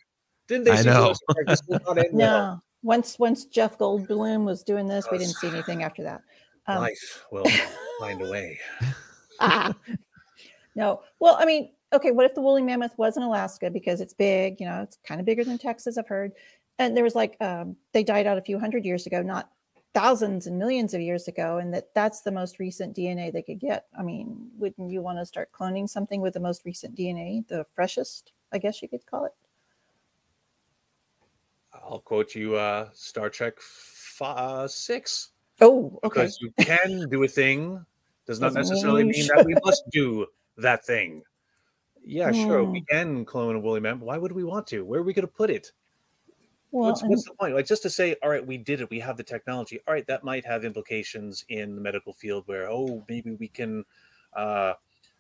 [0.49, 1.15] Didn't they I see know.
[1.47, 1.99] Jurassic Park?
[2.13, 2.61] no.
[2.83, 6.21] Once once Jeff Goldblum was doing this, we didn't see anything after that.
[6.67, 7.47] Um, Life will
[8.01, 8.59] find a way.
[10.75, 11.03] no.
[11.21, 14.61] Well, I mean, okay, what if the woolly mammoth was in Alaska because it's big,
[14.61, 16.33] you know, it's kind of bigger than Texas, I've heard.
[16.79, 19.51] And there was like um, they died out a few hundred years ago, not
[19.95, 23.61] thousands and millions of years ago, and that that's the most recent DNA they could
[23.61, 23.87] get.
[23.97, 27.65] I mean, wouldn't you want to start cloning something with the most recent DNA, the
[27.73, 29.33] freshest, I guess you could call it?
[31.73, 35.31] I'll quote you uh, Star Trek f- uh, 6.
[35.61, 36.23] Oh, okay.
[36.23, 37.85] Because you can do a thing
[38.27, 41.23] does not necessarily mean that we must do that thing.
[42.05, 42.47] Yeah, mm.
[42.47, 44.05] sure, we can clone a woolly mammoth.
[44.05, 44.85] Why would we want to?
[44.85, 45.73] Where are we going to put it?
[46.71, 47.55] Well, what's, what's, the point?
[47.55, 48.91] Like just to say, all right, we did it.
[48.91, 49.81] We have the technology.
[49.87, 53.85] All right, that might have implications in the medical field where, oh, maybe we can
[54.35, 54.75] uh,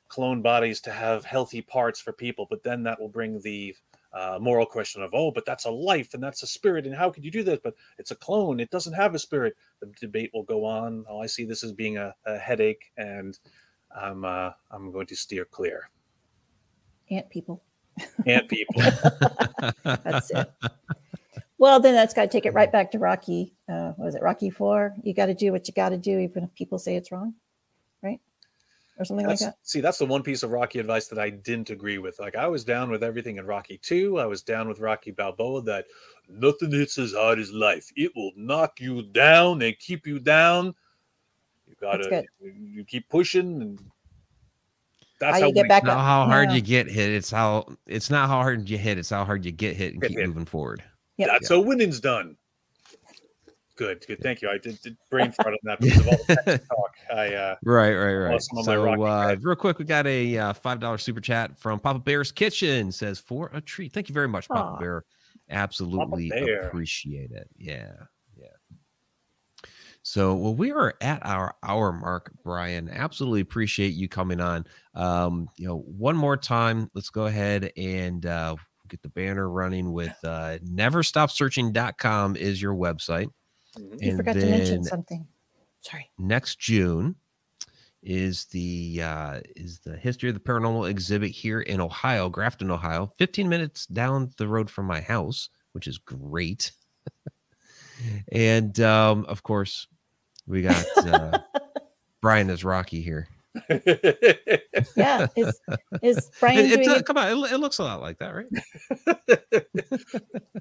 [0.09, 3.75] clone bodies to have healthy parts for people, but then that will bring the
[4.15, 7.11] uh, moral question of, oh, but that's a life and that's a spirit, and how
[7.11, 7.59] could you do this?
[7.62, 9.57] But it's a clone; it doesn't have a spirit.
[9.81, 11.05] The debate will go on.
[11.09, 13.39] Oh, I see this as being a, a headache, and
[13.95, 15.91] I'm uh, I'm going to steer clear.
[17.11, 17.62] Ant people.
[18.27, 18.83] Ant people.
[19.85, 20.51] that's it.
[21.59, 23.55] Well, then that's got to take it right back to Rocky.
[23.69, 24.95] Uh, was it Rocky Four?
[25.03, 27.35] You got to do what you got to do, even if people say it's wrong?
[28.99, 29.59] Or something that's, like that.
[29.62, 32.18] See, that's the one piece of Rocky advice that I didn't agree with.
[32.18, 34.18] Like I was down with everything in Rocky 2.
[34.18, 35.86] I was down with Rocky Balboa that
[36.28, 37.90] nothing hits as hard as life.
[37.97, 40.74] It will knock you down and keep you down.
[41.66, 43.80] You gotta you keep pushing and
[45.20, 45.99] that's how, how you get back up.
[45.99, 47.11] how hard you get hit.
[47.11, 50.03] It's how it's not how hard you hit, it's how hard you get hit and
[50.03, 50.26] keep hit.
[50.26, 50.82] moving forward.
[51.16, 51.28] Yep.
[51.28, 51.57] That's yeah.
[51.57, 52.36] how winning's done.
[53.77, 54.20] Good, good.
[54.22, 54.49] Thank you.
[54.49, 56.95] I did, did brain fart on that because of all the talk.
[57.12, 58.43] I uh, Right, right, right.
[58.43, 61.59] some of So, rocky uh, real quick, we got a uh, five dollar super chat
[61.59, 62.93] from Papa Bear's Kitchen.
[62.93, 63.93] Says for a treat.
[63.93, 64.79] Thank you very much, Papa Aw.
[64.79, 65.05] Bear.
[65.51, 66.68] Absolutely Bear.
[66.68, 67.49] appreciate it.
[67.59, 67.93] Yeah,
[68.37, 68.47] yeah.
[70.03, 72.91] So, well, we are at our hour mark, Brian.
[72.91, 74.66] Absolutely appreciate you coming on.
[74.95, 78.57] Um, you know, one more time, let's go ahead and uh,
[78.89, 83.31] get the banner running with uh, neverstopsearching.com is your website.
[83.79, 84.03] Mhm.
[84.03, 85.27] You And forgot to mention something.
[85.81, 86.11] Sorry.
[86.18, 87.14] next June
[88.03, 93.11] is the uh, is the history of the paranormal exhibit here in Ohio, Grafton, Ohio,
[93.18, 96.72] 15 minutes down the road from my house, which is great.
[98.33, 99.87] and um, of course,
[100.47, 101.39] we got uh,
[102.22, 103.29] Brian as Rocky here.
[104.97, 105.29] Yeah.
[105.37, 105.61] Is
[106.03, 106.85] is Brian It, it doing?
[106.89, 108.47] does- it- come on, it, it looks a lot like that, right?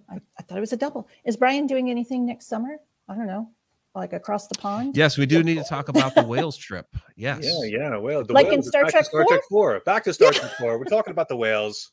[0.10, 1.08] I, I thought it was a double.
[1.26, 2.78] Is Brian doing anything next summer?
[3.10, 3.50] I don't know,
[3.96, 4.96] like across the pond.
[4.96, 6.88] Yes, we do need to talk about the Wales trip.
[7.16, 7.40] Yes.
[7.44, 7.98] Yeah, yeah.
[7.98, 9.80] Well, the Like in whales is Star Trek Star Trek Four.
[9.86, 10.78] Back to Star Trek Four.
[10.80, 11.92] We're talking about the whales.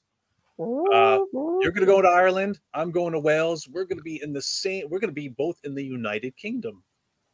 [0.59, 2.59] Uh, You're going to go to Ireland.
[2.75, 3.69] I'm going to Wales.
[3.69, 4.89] We're going to be in the same.
[4.91, 6.83] We're going to be both in the United Kingdom.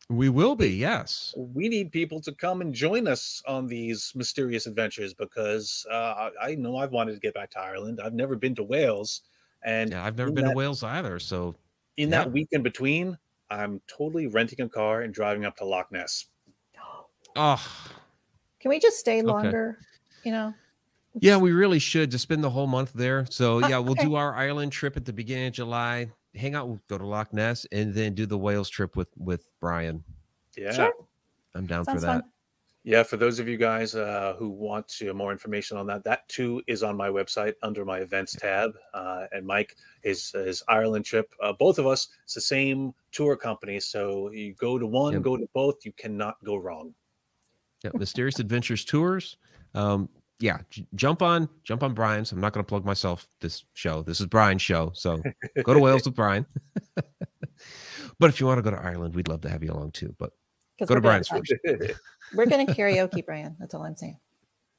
[0.09, 1.35] We will be, yes.
[1.37, 5.95] We need people to come and join us on these mysterious adventures because uh,
[6.41, 8.01] I I know I've wanted to get back to Ireland.
[8.03, 9.23] I've never been to Wales,
[9.65, 11.19] and Yeah, I've never in been to Wales either.
[11.19, 11.57] So
[11.97, 12.19] in Yeah.
[12.23, 13.19] that week in between,
[13.51, 16.27] I'm totally renting a car and driving up to Loch Ness.
[17.37, 17.65] oh
[18.61, 19.79] Can we just stay longer?
[20.25, 20.55] You know.
[21.21, 23.27] Yeah, we really should just spend the whole month there.
[23.31, 24.05] So Oh, yeah, we'll okay.
[24.05, 26.11] do our island trip at the beginning of July.
[26.35, 29.51] Hang out, we'll go to Loch Ness, and then do the Wales trip with with
[29.61, 30.05] Brian.
[30.57, 30.73] Yeah.
[30.73, 30.93] Sure.
[31.55, 32.21] I'm down Sounds for that.
[32.23, 32.31] fun.
[32.89, 36.29] Yeah, for those of you guys uh, who want to, more information on that, that
[36.29, 38.71] too is on my website under my events tab.
[38.95, 39.75] Uh, and Mike,
[40.05, 43.81] his his Ireland trip, uh, both of us, it's the same tour company.
[43.81, 45.23] So you go to one, Yep.
[45.23, 46.95] go to both, you cannot go wrong.
[47.83, 49.37] Yeah, Mysterious Adventures tours.
[49.75, 50.09] Um,
[50.39, 52.31] yeah, j- jump on, jump on Brian's.
[52.31, 54.03] I'm not going to plug myself this show.
[54.03, 55.21] This is Brian's show, so
[55.65, 56.47] go to Wales with Brian.
[58.21, 60.15] but if you want to go to Ireland, we'd love to have you along too.
[60.21, 60.31] But
[60.79, 61.53] Go to we're gonna- Brian's first.
[62.35, 63.57] We're going to karaoke, Brian.
[63.59, 64.19] That's all I'm saying.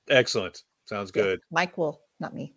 [0.10, 0.64] Excellent.
[0.86, 1.40] Sounds good.
[1.52, 2.56] Mike will, not me.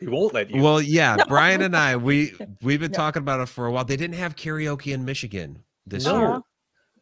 [0.00, 0.62] He won't let you.
[0.62, 1.24] well, yeah, No.
[1.26, 2.96] Brian and I, we we've been No.
[2.96, 3.84] talking about it for a while.
[3.84, 6.18] They didn't have karaoke in Michigan this No.
[6.20, 6.40] year.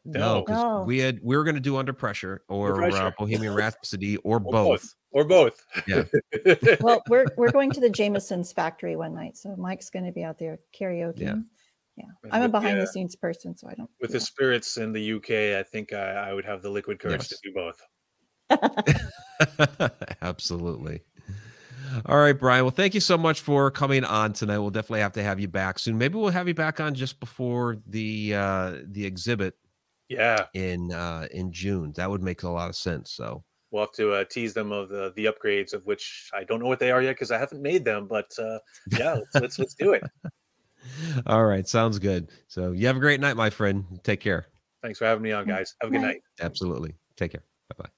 [0.06, 0.82] No, because No.
[0.82, 2.96] we had we were going to do Under Pressure or Pressure.
[2.96, 4.94] Uh, Bohemian Rhapsody or, Or both.
[5.12, 5.62] or both.
[5.86, 6.04] Yeah.
[6.80, 10.24] Well, we're we're going to the Jameson's factory one night, so Mike's going to be
[10.24, 11.20] out there karaoke.
[11.20, 11.36] Yeah.
[12.00, 12.30] Yeah.
[12.30, 13.90] And I'm a with the, behind uh, the scenes person, so I don't.
[14.00, 14.14] With yeah.
[14.14, 17.36] the spirits in the UK, I think I, I would have the liquid courage to
[17.42, 17.80] do both.
[20.22, 21.02] Absolutely.
[22.06, 22.64] All right, Brian.
[22.64, 24.58] Well, thank you so much for coming on tonight.
[24.58, 25.98] We'll definitely have to have you back soon.
[25.98, 29.54] Maybe we'll have you back on just before the uh the exhibit
[30.08, 31.92] Yeah, in uh in June.
[31.96, 33.12] That would make a lot of sense.
[33.12, 36.60] So we'll have to uh, tease them of the the upgrades of which I don't
[36.60, 38.06] know what they are yet because I haven't made them.
[38.06, 38.58] But uh,
[38.96, 40.02] yeah, let's, let's let's do it.
[41.26, 42.30] All right, sounds good.
[42.48, 43.84] So you have a great night, my friend.
[44.02, 44.46] Take care.
[44.82, 45.74] Thanks for having me on, guys.
[45.80, 46.08] Have a good Night.
[46.08, 46.22] night.
[46.40, 46.94] Absolutely.
[47.16, 47.44] Take care.
[47.68, 47.90] Bye bye.